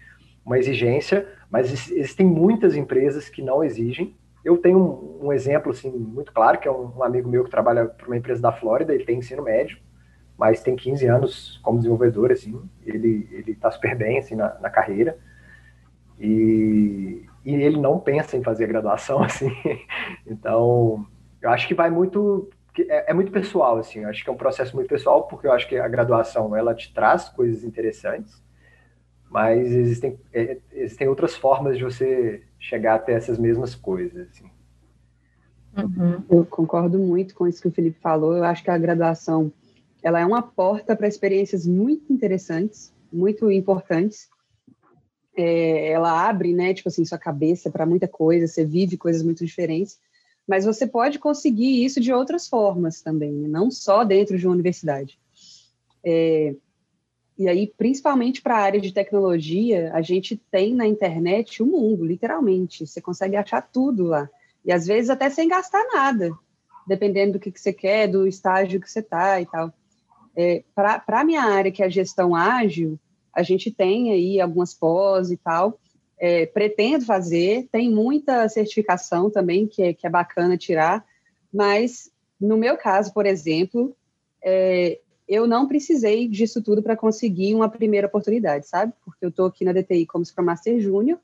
[0.46, 4.16] uma exigência, mas existem muitas empresas que não exigem.
[4.44, 7.52] Eu tenho um, um exemplo, assim, muito claro, que é um, um amigo meu que
[7.52, 9.78] trabalha para uma empresa da Flórida, ele tem ensino médio,
[10.38, 14.70] mas tem 15 anos como desenvolvedor, assim, ele ele está super bem, assim, na, na
[14.70, 15.18] carreira,
[16.20, 19.52] e, e ele não pensa em fazer graduação, assim,
[20.26, 21.06] então,
[21.42, 22.50] eu acho que vai muito,
[22.82, 25.52] é, é, muito pessoal, assim, eu acho que é um processo muito pessoal, porque eu
[25.52, 28.42] acho que a graduação, ela te traz coisas interessantes,
[29.30, 34.50] mas existem, é, existem outras formas de você chegar até essas mesmas coisas, assim.
[35.76, 36.24] Uhum.
[36.30, 39.52] Eu concordo muito com isso que o Felipe falou, eu acho que a graduação
[40.04, 44.30] ela é uma porta para experiências muito interessantes, muito importantes.
[45.36, 49.44] É, ela abre, né, tipo assim, sua cabeça para muita coisa, você vive coisas muito
[49.46, 50.00] diferentes,
[50.48, 53.48] mas você pode conseguir isso de outras formas também, né?
[53.48, 55.18] não só dentro de uma universidade.
[56.06, 56.56] É,
[57.38, 62.06] e aí, principalmente para a área de tecnologia, a gente tem na internet o mundo,
[62.06, 62.86] literalmente.
[62.86, 64.30] Você consegue achar tudo lá.
[64.64, 66.32] E às vezes até sem gastar nada,
[66.88, 69.74] dependendo do que, que você quer, do estágio que você está e tal.
[70.36, 73.00] É, Para a minha área, que é a gestão ágil,
[73.34, 75.80] a gente tem aí algumas pós e tal,
[76.26, 81.06] é, pretendo fazer, tem muita certificação também, que é, que é bacana tirar,
[81.54, 82.10] mas
[82.40, 83.94] no meu caso, por exemplo,
[84.42, 88.94] é, eu não precisei disso tudo para conseguir uma primeira oportunidade, sabe?
[89.04, 91.20] Porque eu estou aqui na DTI como Scrum Master Júnior,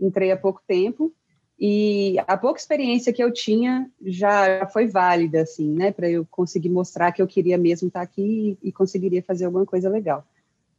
[0.00, 1.12] entrei há pouco tempo,
[1.60, 6.70] e a pouca experiência que eu tinha já foi válida, assim, né, para eu conseguir
[6.70, 10.26] mostrar que eu queria mesmo estar aqui e, e conseguiria fazer alguma coisa legal.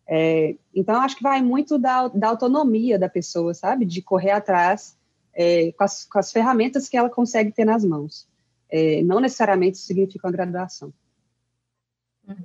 [0.07, 4.97] É, então, acho que vai muito da, da, autonomia da pessoa, sabe, de correr atrás
[5.33, 8.27] é, com, as, com, as, ferramentas que ela consegue ter nas mãos.
[8.69, 10.91] É, não necessariamente isso significa uma graduação.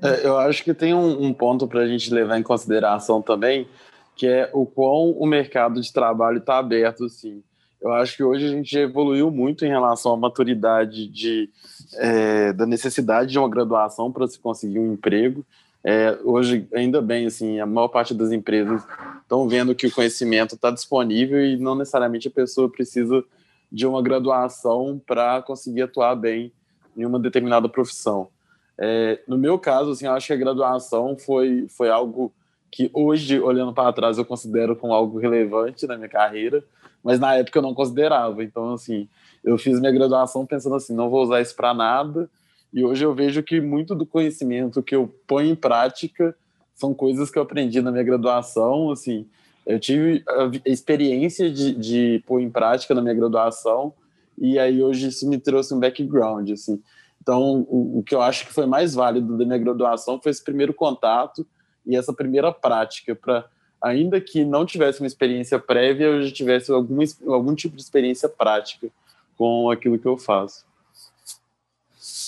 [0.02, 3.68] É, eu acho que tem um, um ponto para a gente levar em consideração também,
[4.16, 7.42] que é o quão o mercado de trabalho está aberto, assim.
[7.80, 11.48] Eu acho que hoje a gente evoluiu muito em relação à maturidade de,
[11.94, 15.46] é, da necessidade de uma graduação para se conseguir um emprego.
[15.90, 18.86] É, hoje, ainda bem, assim, a maior parte das empresas
[19.22, 23.24] estão vendo que o conhecimento está disponível e não necessariamente a pessoa precisa
[23.72, 26.52] de uma graduação para conseguir atuar bem
[26.94, 28.28] em uma determinada profissão.
[28.76, 32.30] É, no meu caso, assim, eu acho que a graduação foi, foi algo
[32.70, 36.62] que hoje, olhando para trás, eu considero como algo relevante na minha carreira,
[37.02, 38.44] mas na época eu não considerava.
[38.44, 39.08] Então, assim,
[39.42, 42.28] eu fiz minha graduação pensando assim, não vou usar isso para nada.
[42.72, 46.34] E hoje eu vejo que muito do conhecimento que eu ponho em prática
[46.74, 48.90] são coisas que eu aprendi na minha graduação.
[48.90, 49.26] Assim,
[49.66, 53.92] eu tive a experiência de, de pôr em prática na minha graduação
[54.36, 56.50] e aí hoje isso me trouxe um background.
[56.50, 56.80] Assim.
[57.20, 60.44] Então, o, o que eu acho que foi mais válido da minha graduação foi esse
[60.44, 61.46] primeiro contato
[61.86, 63.46] e essa primeira prática para
[63.80, 68.28] ainda que não tivesse uma experiência prévia, eu já tivesse algum, algum tipo de experiência
[68.28, 68.88] prática
[69.36, 70.67] com aquilo que eu faço.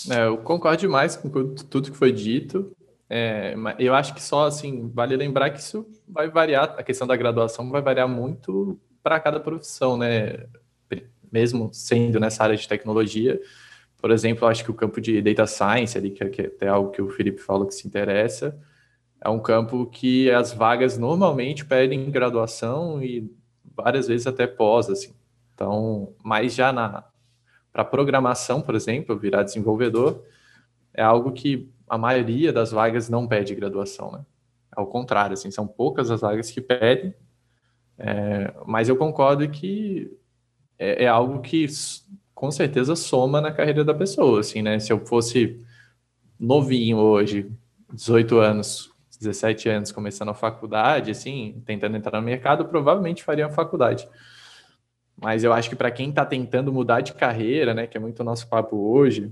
[0.08, 2.72] É, eu concordo demais com tudo que foi dito.
[3.08, 7.16] É, eu acho que só assim vale lembrar que isso vai variar, a questão da
[7.16, 10.46] graduação vai variar muito para cada profissão, né?
[11.32, 13.40] Mesmo sendo nessa área de tecnologia,
[14.00, 17.02] por exemplo, acho que o campo de data science ali, que é, até algo que
[17.02, 18.58] o Felipe falou que se interessa,
[19.20, 23.30] é um campo que as vagas normalmente pedem graduação e
[23.76, 25.14] várias vezes até pós, assim.
[25.54, 27.04] Então, mas já na
[27.72, 30.22] para programação, por exemplo, virar desenvolvedor,
[30.92, 34.24] é algo que a maioria das vagas não pede graduação, né?
[34.72, 37.14] Ao contrário, assim, são poucas as vagas que pedem,
[37.98, 40.10] é, mas eu concordo que
[40.78, 41.66] é, é, algo que
[42.34, 44.78] com certeza soma na carreira da pessoa, assim, né?
[44.78, 45.60] Se eu fosse
[46.38, 47.50] novinho hoje,
[47.92, 53.50] 18 anos, 17 anos começando a faculdade, assim, tentando entrar no mercado, provavelmente faria a
[53.50, 54.08] faculdade.
[55.20, 58.20] Mas eu acho que para quem está tentando mudar de carreira, né, que é muito
[58.20, 59.30] o nosso papo hoje,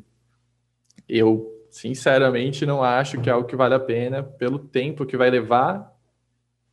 [1.09, 5.31] eu sinceramente não acho que é algo que vale a pena pelo tempo que vai
[5.31, 5.97] levar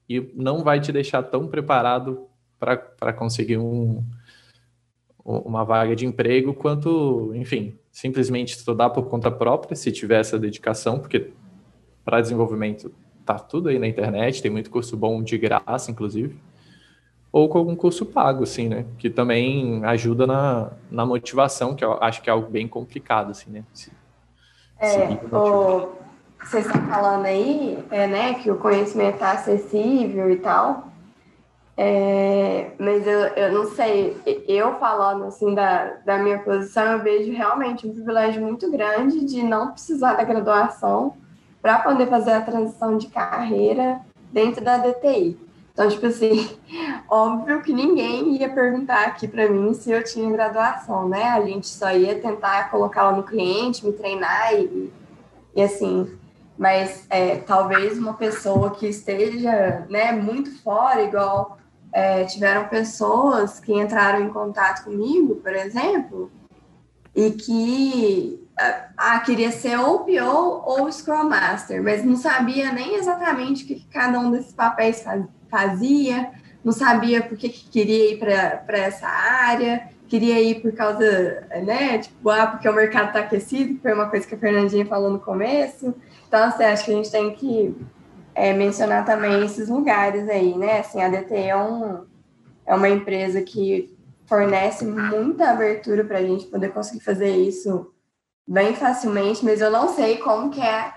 [0.10, 2.28] e não vai te deixar tão preparado
[2.60, 4.04] para conseguir um,
[5.24, 11.00] uma vaga de emprego quanto, enfim, simplesmente estudar por conta própria, se tiver essa dedicação,
[11.00, 11.32] porque
[12.04, 12.94] para desenvolvimento
[13.26, 16.38] tá tudo aí na internet, tem muito curso bom de graça, inclusive.
[17.36, 18.86] Ou com algum curso pago, assim, né?
[18.98, 23.52] Que também ajuda na, na motivação, que eu acho que é algo bem complicado, assim,
[23.52, 23.66] né?
[23.74, 23.92] Se,
[24.80, 25.90] é, o,
[26.42, 30.88] vocês estão falando aí, é, né, que o conhecimento está acessível e tal.
[31.76, 34.16] É, mas eu, eu não sei,
[34.48, 39.44] eu falando assim da, da minha posição, eu vejo realmente um privilégio muito grande de
[39.44, 41.18] não precisar da graduação
[41.62, 44.00] para poder fazer a transição de carreira
[44.32, 45.45] dentro da DTI.
[45.76, 46.58] Então, tipo assim,
[47.10, 51.24] óbvio que ninguém ia perguntar aqui para mim se eu tinha graduação, né?
[51.24, 54.90] A gente só ia tentar colocá-la no cliente, me treinar e,
[55.54, 56.18] e assim.
[56.58, 61.58] Mas é, talvez uma pessoa que esteja né, muito fora, igual
[61.92, 66.32] é, tiveram pessoas que entraram em contato comigo, por exemplo,
[67.14, 68.48] e que
[68.96, 73.86] ah, queria ser ou PO ou Scrum Master, mas não sabia nem exatamente o que
[73.88, 79.08] cada um desses papéis fazia fazia, não sabia por que, que queria ir para essa
[79.08, 83.94] área, queria ir por causa, né, tipo, ah, porque o mercado está aquecido, que foi
[83.94, 85.96] uma coisa que a Fernandinha falou no começo.
[86.28, 87.76] Então, assim, acho que a gente tem que
[88.34, 90.80] é, mencionar também esses lugares aí, né?
[90.80, 92.04] Assim, a DT é, um,
[92.66, 97.94] é uma empresa que fornece muita abertura para a gente poder conseguir fazer isso
[98.46, 100.92] bem facilmente, mas eu não sei como que é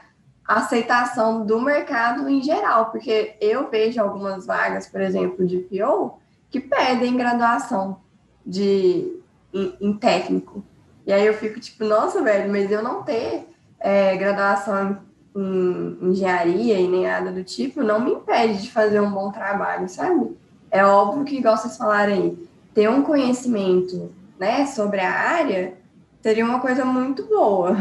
[0.48, 6.18] aceitação do mercado em geral, porque eu vejo algumas vagas, por exemplo, de PO,
[6.50, 8.00] que pedem graduação
[8.46, 9.20] de,
[9.52, 10.64] em, em técnico.
[11.06, 13.46] E aí eu fico tipo, nossa, velho, mas eu não ter
[13.78, 14.98] é, graduação
[15.36, 19.30] em, em engenharia e nem nada do tipo não me impede de fazer um bom
[19.30, 20.34] trabalho, sabe?
[20.70, 25.74] É óbvio que, igual vocês falaram aí, ter um conhecimento né, sobre a área
[26.22, 27.76] seria uma coisa muito boa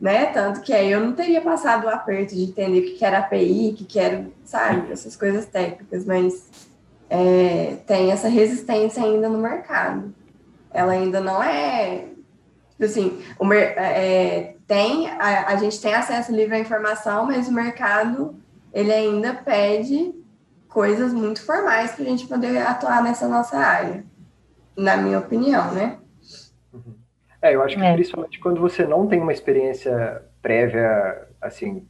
[0.00, 0.26] né?
[0.26, 3.70] Tanto que aí eu não teria passado o aperto de entender o que era API,
[3.70, 6.48] o que era, sabe, essas coisas técnicas, mas
[7.08, 10.14] é, tem essa resistência ainda no mercado.
[10.72, 12.06] Ela ainda não é.
[12.80, 18.34] Assim, o, é, tem, a, a gente tem acesso livre à informação, mas o mercado
[18.72, 20.14] ele ainda pede
[20.68, 24.04] coisas muito formais para a gente poder atuar nessa nossa área,
[24.76, 25.98] na minha opinião, né?
[27.42, 27.92] É, eu acho que é.
[27.92, 31.86] principalmente quando você não tem uma experiência prévia, assim,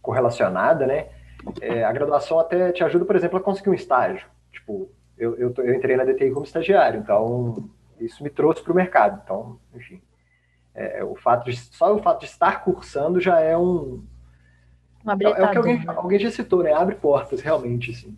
[0.00, 1.08] correlacionada, né?
[1.60, 4.26] É, a graduação até te ajuda, por exemplo, a conseguir um estágio.
[4.52, 8.76] Tipo, eu, eu, eu entrei na DTI como estagiário, então isso me trouxe para o
[8.76, 9.20] mercado.
[9.24, 10.00] Então, enfim,
[10.74, 14.04] é, o fato de, só o fato de estar cursando já é um.
[15.20, 16.72] é, é o que alguém, alguém já citou, né?
[16.72, 18.16] Abre portas, realmente, assim.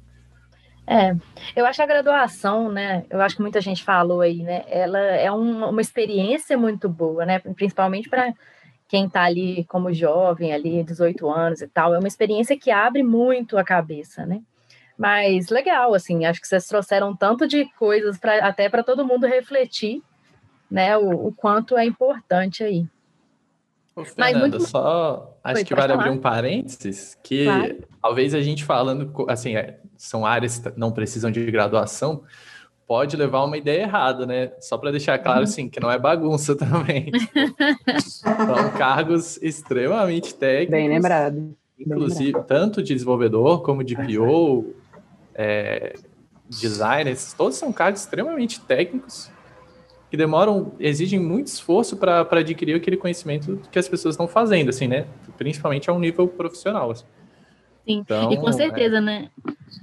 [0.92, 1.14] É,
[1.55, 3.05] eu acho a graduação, né?
[3.09, 4.64] Eu acho que muita gente falou aí, né?
[4.66, 7.38] Ela é um, uma experiência muito boa, né?
[7.38, 8.35] Principalmente para
[8.88, 11.94] quem está ali como jovem, ali, 18 anos e tal.
[11.94, 14.42] É uma experiência que abre muito a cabeça, né?
[14.98, 19.29] Mas legal, assim, acho que vocês trouxeram tanto de coisas para até para todo mundo
[19.29, 20.03] refletir,
[20.68, 20.98] né?
[20.98, 22.85] O, o, quanto é importante aí.
[23.94, 24.66] Ô, Fernanda, muito...
[24.66, 26.05] só acho Foi, que vale falar.
[26.05, 27.76] abrir um parênteses, que claro.
[28.00, 32.22] talvez a gente falando, assim, é, são áreas que não precisam de graduação,
[32.87, 34.53] pode levar uma ideia errada, né?
[34.61, 35.44] Só para deixar claro, uhum.
[35.44, 37.11] assim, que não é bagunça também.
[38.00, 40.72] são cargos extremamente técnicos.
[40.72, 41.57] Bem lembrado.
[41.79, 42.46] Inclusive, Bem lembrado.
[42.46, 44.74] tanto de desenvolvedor como de PO,
[45.35, 45.94] é,
[46.48, 49.31] designers, todos são cargos extremamente técnicos
[50.11, 54.88] que demoram, exigem muito esforço para adquirir aquele conhecimento que as pessoas estão fazendo, assim,
[54.88, 55.07] né?
[55.38, 56.90] Principalmente a um nível profissional.
[56.90, 57.05] Assim.
[57.87, 59.01] Sim, então, e com certeza, é...
[59.01, 59.31] né?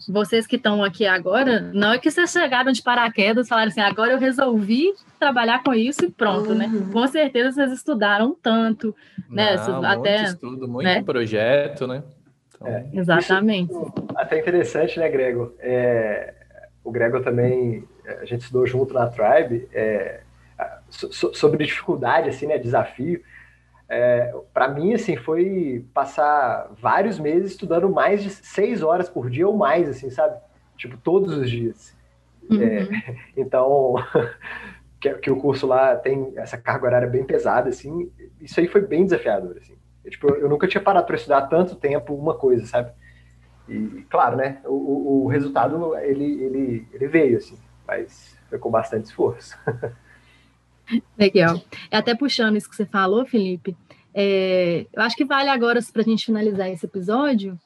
[0.09, 3.81] Vocês que estão aqui agora, não é que vocês chegaram de paraquedas e falaram assim,
[3.81, 6.65] agora eu resolvi trabalhar com isso e pronto, né?
[6.67, 6.85] uhum.
[6.87, 6.93] né?
[6.93, 8.93] Com certeza vocês estudaram tanto,
[9.29, 9.55] né?
[9.55, 11.03] Não, até, muito estudo, muito né?
[11.03, 12.03] projeto, né?
[12.53, 12.67] Então...
[12.67, 13.71] É, Exatamente.
[13.71, 15.53] Isso, até interessante, né, Grego?
[15.59, 16.33] É,
[16.83, 20.21] o Grego também, a gente estudou junto na Tribe, é,
[20.89, 23.21] so, sobre dificuldade, assim, né, desafio.
[23.89, 29.47] É, para mim, assim, foi passar vários meses estudando mais de seis horas por dia
[29.47, 30.37] ou mais, assim, sabe?
[30.77, 31.95] Tipo, todos os dias.
[32.49, 32.61] Uhum.
[32.61, 32.87] É,
[33.35, 33.95] então,
[34.99, 38.81] que, que, o curso lá tem essa carga horária bem pesada, assim, isso aí foi
[38.81, 39.75] bem desafiador, assim.
[40.03, 42.91] Eu, tipo, eu nunca tinha parado para estudar tanto tempo uma coisa, sabe?
[43.67, 47.57] E, claro, né, o, o resultado, ele, ele, ele veio, assim,
[47.87, 49.57] mas foi com bastante esforço.
[51.17, 51.61] Legal.
[51.91, 53.75] Até puxando isso que você falou, Felipe,
[54.13, 57.57] é, eu acho que vale agora, para a gente finalizar esse episódio,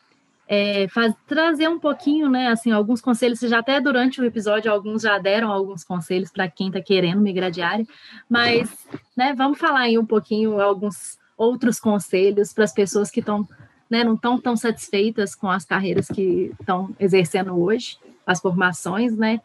[0.47, 5.03] é, faz, trazer um pouquinho, né, assim, alguns conselhos, já até durante o episódio, alguns
[5.03, 7.85] já deram alguns conselhos para quem está querendo migrar de área,
[8.29, 8.69] mas,
[9.15, 13.47] né, vamos falar aí um pouquinho, alguns outros conselhos para as pessoas que estão
[13.89, 19.41] né, não estão tão satisfeitas com as carreiras que estão exercendo hoje, as formações, né,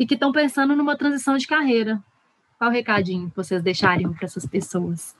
[0.00, 2.02] e que estão pensando numa transição de carreira.
[2.58, 5.14] Qual recadinho vocês deixariam para essas pessoas?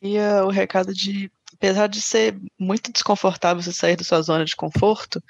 [0.00, 4.56] E o recado de apesar de ser muito desconfortável você sair da sua zona de
[4.56, 5.22] conforto,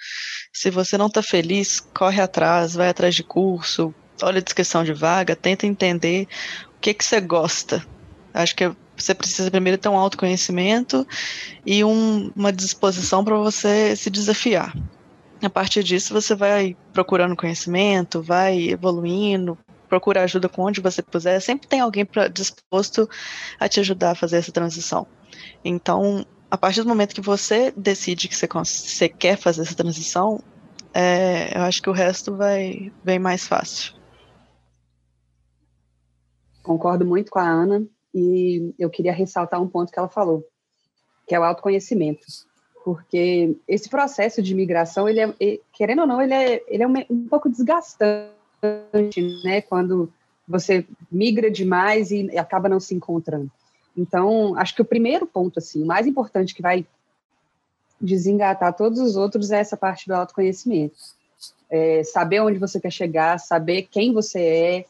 [0.53, 4.93] se você não está feliz, corre atrás, vai atrás de curso, olha a descrição de
[4.93, 6.27] vaga, tenta entender
[6.77, 7.85] o que, que você gosta.
[8.33, 11.07] Acho que você precisa primeiro ter um autoconhecimento
[11.65, 14.73] e um, uma disposição para você se desafiar.
[15.47, 19.57] A partir disso, você vai procurando conhecimento, vai evoluindo,
[19.89, 21.41] procura ajuda com onde você puser.
[21.41, 23.09] Sempre tem alguém pra, disposto
[23.57, 25.07] a te ajudar a fazer essa transição.
[25.65, 30.43] Então, a partir do momento que você decide que você, você quer fazer essa transição,
[30.93, 33.95] é, eu acho que o resto vai bem mais fácil.
[36.61, 40.45] Concordo muito com a Ana e eu queria ressaltar um ponto que ela falou,
[41.25, 42.27] que é o autoconhecimento.
[42.87, 47.27] Porque esse processo de migração, ele é, querendo ou não, ele é, ele é um,
[47.29, 48.31] pouco desgastante,
[49.43, 49.61] né?
[49.61, 50.09] Quando
[50.47, 53.51] você migra demais e acaba não se encontrando.
[53.97, 56.87] Então, acho que o primeiro ponto, assim, o mais importante que vai
[58.01, 60.95] desengatar todos os outros é essa parte do autoconhecimento.
[61.69, 64.85] É saber onde você quer chegar, saber quem você é,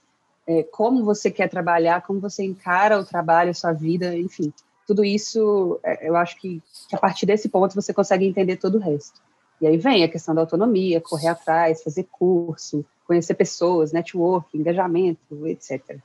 [0.47, 4.53] é, como você quer trabalhar, como você encara o trabalho, a sua vida, enfim.
[4.87, 8.77] Tudo isso, é, eu acho que, que a partir desse ponto você consegue entender todo
[8.77, 9.21] o resto.
[9.61, 15.47] E aí vem a questão da autonomia, correr atrás, fazer curso, conhecer pessoas, network, engajamento,
[15.47, 15.99] etc.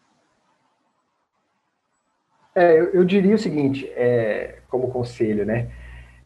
[2.55, 5.71] É, eu, eu, diria o seguinte, é, como conselho, né?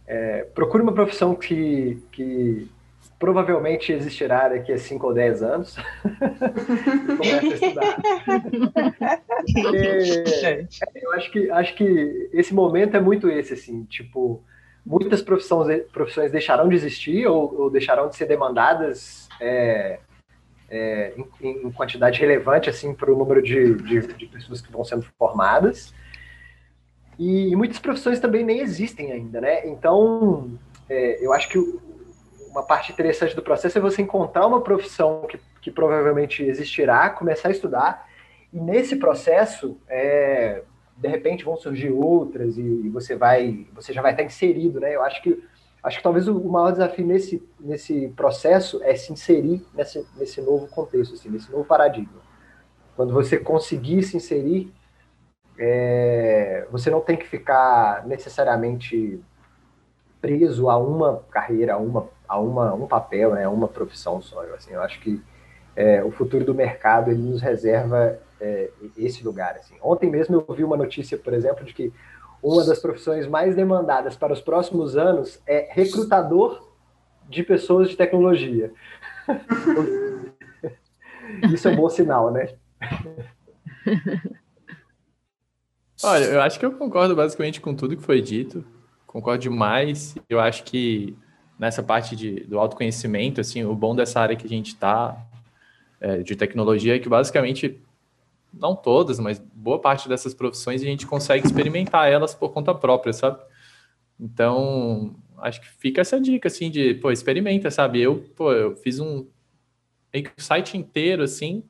[0.08, 2.70] É, procure uma profissão que, que
[3.18, 5.76] provavelmente existirá daqui a 5 ou 10 anos.
[7.18, 7.97] Começa a estudar.
[10.43, 10.68] é, eu
[11.16, 14.43] acho que, acho que esse momento é muito esse, assim, tipo,
[14.86, 19.99] muitas profissões, profissões deixarão de existir ou, ou deixarão de ser demandadas é,
[20.70, 24.84] é, em, em, quantidade relevante, assim, para o número de, de, de pessoas que vão
[24.84, 25.93] sendo formadas.
[27.18, 29.68] E, e, muitas profissões também nem existem ainda, né?
[29.68, 30.51] Então,
[30.89, 31.57] é, eu acho que
[32.49, 37.49] uma parte interessante do processo é você encontrar uma profissão que, que provavelmente existirá, começar
[37.49, 38.07] a estudar,
[38.53, 40.63] e nesse processo, é,
[40.98, 44.96] de repente vão surgir outras e, e, você vai, você já vai estar inserido, né?
[44.96, 45.43] Eu acho que
[45.84, 50.68] acho que talvez o, maior desafio nesse, nesse processo é se inserir nesse, nesse novo
[50.68, 52.24] contexto, assim, nesse novo paradigma.
[52.96, 54.74] Quando você conseguir se inserir
[55.58, 59.22] é, você não tem que ficar necessariamente
[60.20, 64.43] preso a uma carreira, a, uma, a uma, um papel, né, a uma profissão só.
[64.43, 65.22] Eu, assim, eu acho que
[65.76, 69.56] é, o futuro do mercado ele nos reserva é, esse lugar.
[69.56, 69.76] Assim.
[69.82, 71.92] Ontem mesmo eu vi uma notícia, por exemplo, de que
[72.42, 76.70] uma das profissões mais demandadas para os próximos anos é recrutador
[77.28, 78.72] de pessoas de tecnologia.
[81.52, 82.54] Isso é um bom sinal, né?
[86.04, 88.64] Olha, eu acho que eu concordo basicamente com tudo que foi dito.
[89.08, 90.16] Concordo demais.
[90.30, 91.18] Eu acho que
[91.58, 95.18] nessa parte de, do autoconhecimento, assim, o bom dessa área que a gente está,
[96.00, 97.82] é, de tecnologia, é que basicamente,
[98.58, 103.14] não todas, mas boa parte dessas profissões a gente consegue experimentar elas por conta própria,
[103.14, 103.39] sabe?
[104.20, 108.01] Então, acho que fica essa dica, assim, de, pô, experimenta, sabe?
[108.01, 109.28] Eu, pô, eu fiz um
[110.38, 111.64] site inteiro, assim,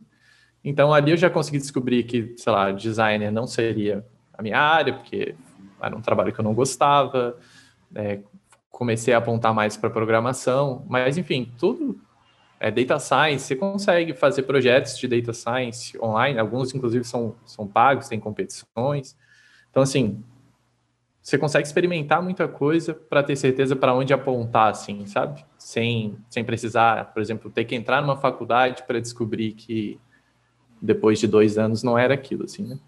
[0.63, 4.93] então ali eu já consegui descobrir que, sei lá, designer não seria a minha área,
[4.93, 5.35] porque
[5.81, 7.37] era um trabalho que eu não gostava,
[7.95, 8.19] é,
[8.69, 11.99] comecei a apontar mais para programação, mas enfim, tudo
[12.59, 17.67] é data science, você consegue fazer projetos de data science online, alguns inclusive são, são
[17.67, 19.15] pagos, tem competições.
[19.69, 20.23] Então, assim,
[21.21, 25.43] você consegue experimentar muita coisa para ter certeza para onde apontar, assim, sabe?
[25.57, 29.99] Sem, sem precisar, por exemplo, ter que entrar numa faculdade para descobrir que
[30.81, 32.79] depois de dois anos não era aquilo, assim, né?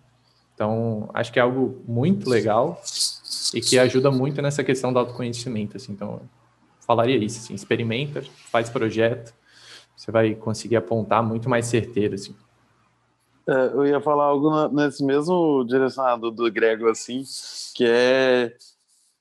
[0.53, 2.81] Então, acho que é algo muito legal
[3.53, 5.91] e que ajuda muito nessa questão do autoconhecimento, assim.
[5.91, 6.21] Então,
[6.79, 9.33] falaria isso, assim, experimenta, faz projeto,
[9.97, 12.35] você vai conseguir apontar muito mais certeiro, assim.
[13.49, 17.23] É, eu ia falar algo nesse mesmo direcionado do Grego, assim,
[17.73, 18.53] que é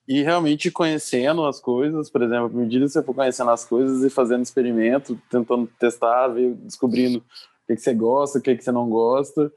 [0.07, 4.05] ir realmente conhecendo as coisas, por exemplo, à medida que você for conhecendo as coisas
[4.05, 6.29] e fazendo experimento, tentando testar,
[6.63, 9.51] descobrindo o que, que você gosta, o que, que você não gosta,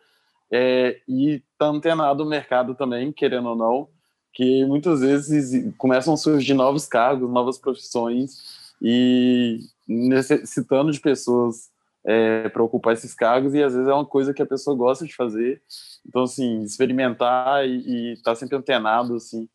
[0.51, 3.87] é, e tá antenado o mercado também, querendo ou não,
[4.33, 11.69] que muitas vezes começam a surgir novos cargos, novas profissões e necessitando de pessoas
[12.05, 15.05] é, para ocupar esses cargos e às vezes é uma coisa que a pessoa gosta
[15.05, 15.61] de fazer.
[16.07, 19.47] Então, assim, experimentar e estar tá sempre antenado, assim,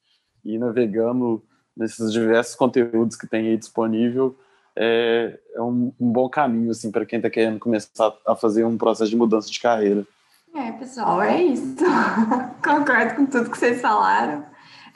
[0.45, 1.43] e navegando
[1.77, 4.37] nesses diversos conteúdos que tem aí disponível
[4.77, 8.77] é, é um, um bom caminho, assim, para quem está querendo começar a fazer um
[8.77, 10.07] processo de mudança de carreira.
[10.55, 11.77] É, pessoal, é isso.
[12.63, 14.45] Concordo com tudo que vocês falaram.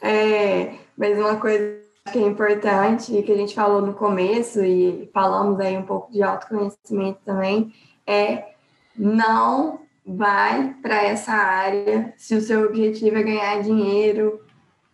[0.01, 5.59] É, Mas uma coisa que é importante que a gente falou no começo e falamos
[5.61, 7.73] aí um pouco de autoconhecimento também
[8.07, 8.53] é
[8.97, 14.41] não vai para essa área se o seu objetivo é ganhar dinheiro,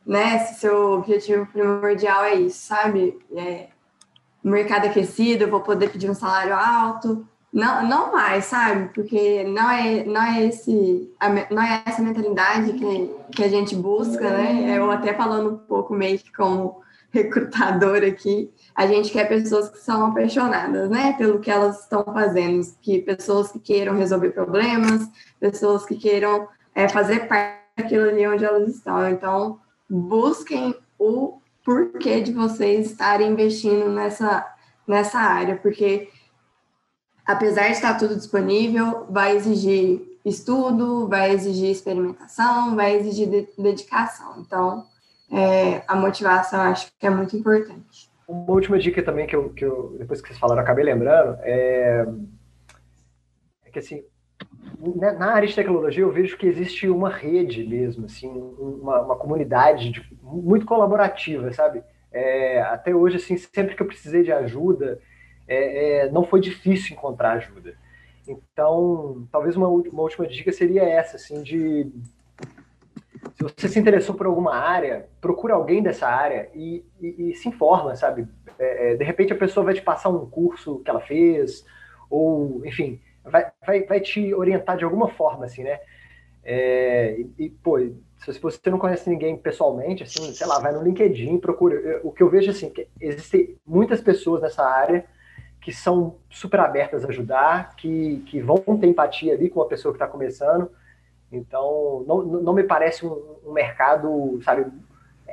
[0.05, 0.39] né?
[0.41, 3.17] Se seu objetivo primordial é isso, sabe?
[3.35, 3.69] É,
[4.43, 7.27] mercado aquecido, eu vou poder pedir um salário alto.
[7.53, 8.93] Não, não mais, sabe?
[8.93, 11.09] Porque não é, não é, esse,
[11.51, 14.77] não é essa mentalidade que, que a gente busca, né?
[14.77, 16.83] Eu até falando um pouco meio que como
[17.15, 22.61] recrutador aqui, a gente quer pessoas que são apaixonadas, né, pelo que elas estão fazendo,
[22.83, 25.09] que pessoas que queiram resolver problemas,
[25.39, 29.09] pessoas que queiram é, fazer parte daquilo ali onde elas estão.
[29.09, 34.45] Então, busquem o porquê de vocês estarem investindo nessa,
[34.87, 36.09] nessa área, porque
[37.25, 44.41] apesar de estar tudo disponível, vai exigir estudo, vai exigir experimentação, vai exigir dedicação.
[44.41, 44.85] Então,
[45.35, 48.11] é, a motivação acho que é muito importante.
[48.27, 52.07] Uma última dica também que eu, que eu depois que vocês falaram, acabei lembrando, é,
[53.65, 54.03] é que assim,
[54.97, 59.17] né, na área de tecnologia eu vejo que existe uma rede mesmo, assim, uma, uma
[59.17, 61.83] comunidade de, muito colaborativa, sabe?
[62.13, 65.01] É, até hoje, assim, sempre que eu precisei de ajuda,
[65.49, 67.75] é, é, não foi difícil encontrar ajuda.
[68.27, 71.91] Então, talvez uma, uma última dica seria essa, assim, de
[73.35, 77.49] se você se interessou por alguma área, procura alguém dessa área e, e, e se
[77.49, 78.29] informa, sabe?
[78.59, 81.65] É, é, de repente a pessoa vai te passar um curso que ela fez,
[82.09, 85.81] ou, enfim, vai, vai, vai te orientar de alguma forma, assim, né?
[86.45, 90.83] É, e, e, pô, se você não conhece ninguém pessoalmente, assim, sei lá, vai no
[90.83, 92.01] LinkedIn, procura.
[92.05, 95.05] O que eu vejo, assim, que existem muitas pessoas nessa área
[95.61, 99.93] que são super abertas a ajudar, que, que vão ter empatia ali com a pessoa
[99.93, 100.71] que está começando,
[101.37, 104.67] então, não, não me parece um, um, mercado, sabe,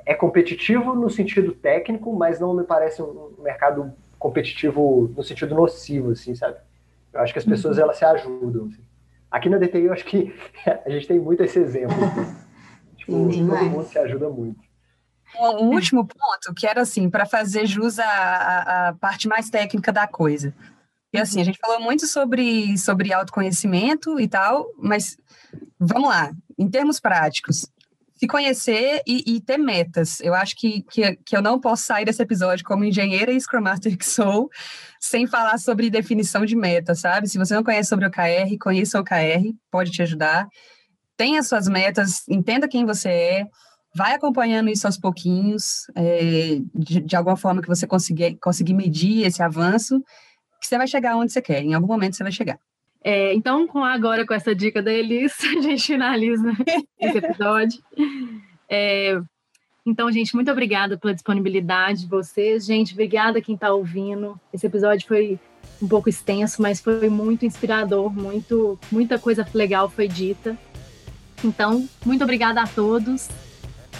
[0.05, 5.55] é competitivo no sentido técnico, mas não me parece um, um mercado competitivo no sentido
[5.55, 6.57] nocivo, assim, sabe?
[7.13, 7.83] Eu acho que as pessoas, uhum.
[7.83, 8.67] elas se ajudam.
[8.67, 8.83] Assim.
[9.29, 10.33] Aqui na DTI, eu acho que
[10.85, 11.95] a gente tem muito esse exemplo.
[12.97, 14.59] tipo, Sim, todo mundo se ajuda muito.
[15.39, 20.05] Um último ponto, que era assim, para fazer jus à, à parte mais técnica da
[20.05, 20.53] coisa.
[21.13, 25.17] E assim, a gente falou muito sobre, sobre autoconhecimento e tal, mas
[25.79, 27.67] Vamos lá, em termos práticos,
[28.13, 30.19] se conhecer e, e, ter metas.
[30.21, 33.61] Eu acho que, que, que, eu não posso sair desse episódio como engenheira e Scrum
[33.61, 34.47] Master que sou,
[34.99, 37.27] sem falar sobre definição de meta, sabe?
[37.27, 40.47] Se você não conhece sobre o OKR, conheça o OKR, pode te ajudar.
[41.17, 43.45] Tenha suas metas, entenda quem você é,
[43.95, 49.25] vai acompanhando isso aos pouquinhos, é, de, de, alguma forma que você conseguir, conseguir medir
[49.25, 49.99] esse avanço,
[50.61, 52.57] que você vai chegar onde você quer, em algum momento você vai chegar.
[53.03, 56.51] É, então, com agora com essa dica da Elis, a gente finaliza
[56.99, 57.81] esse episódio.
[58.69, 59.19] É,
[59.85, 62.65] então, gente, muito obrigada pela disponibilidade de vocês.
[62.65, 64.39] Gente, obrigada quem está ouvindo.
[64.53, 65.39] Esse episódio foi
[65.81, 70.55] um pouco extenso, mas foi muito inspirador, muito, muita coisa legal foi dita.
[71.43, 73.27] Então, muito obrigada a todos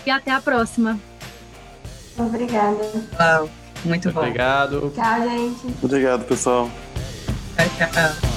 [0.06, 1.00] e até a próxima.
[2.18, 2.84] Obrigada.
[3.84, 4.22] Uau, muito bom.
[4.22, 4.92] Obrigado.
[4.96, 5.76] Tchau, gente.
[5.84, 6.70] Obrigado, pessoal.
[7.58, 8.31] Tchau, tchau.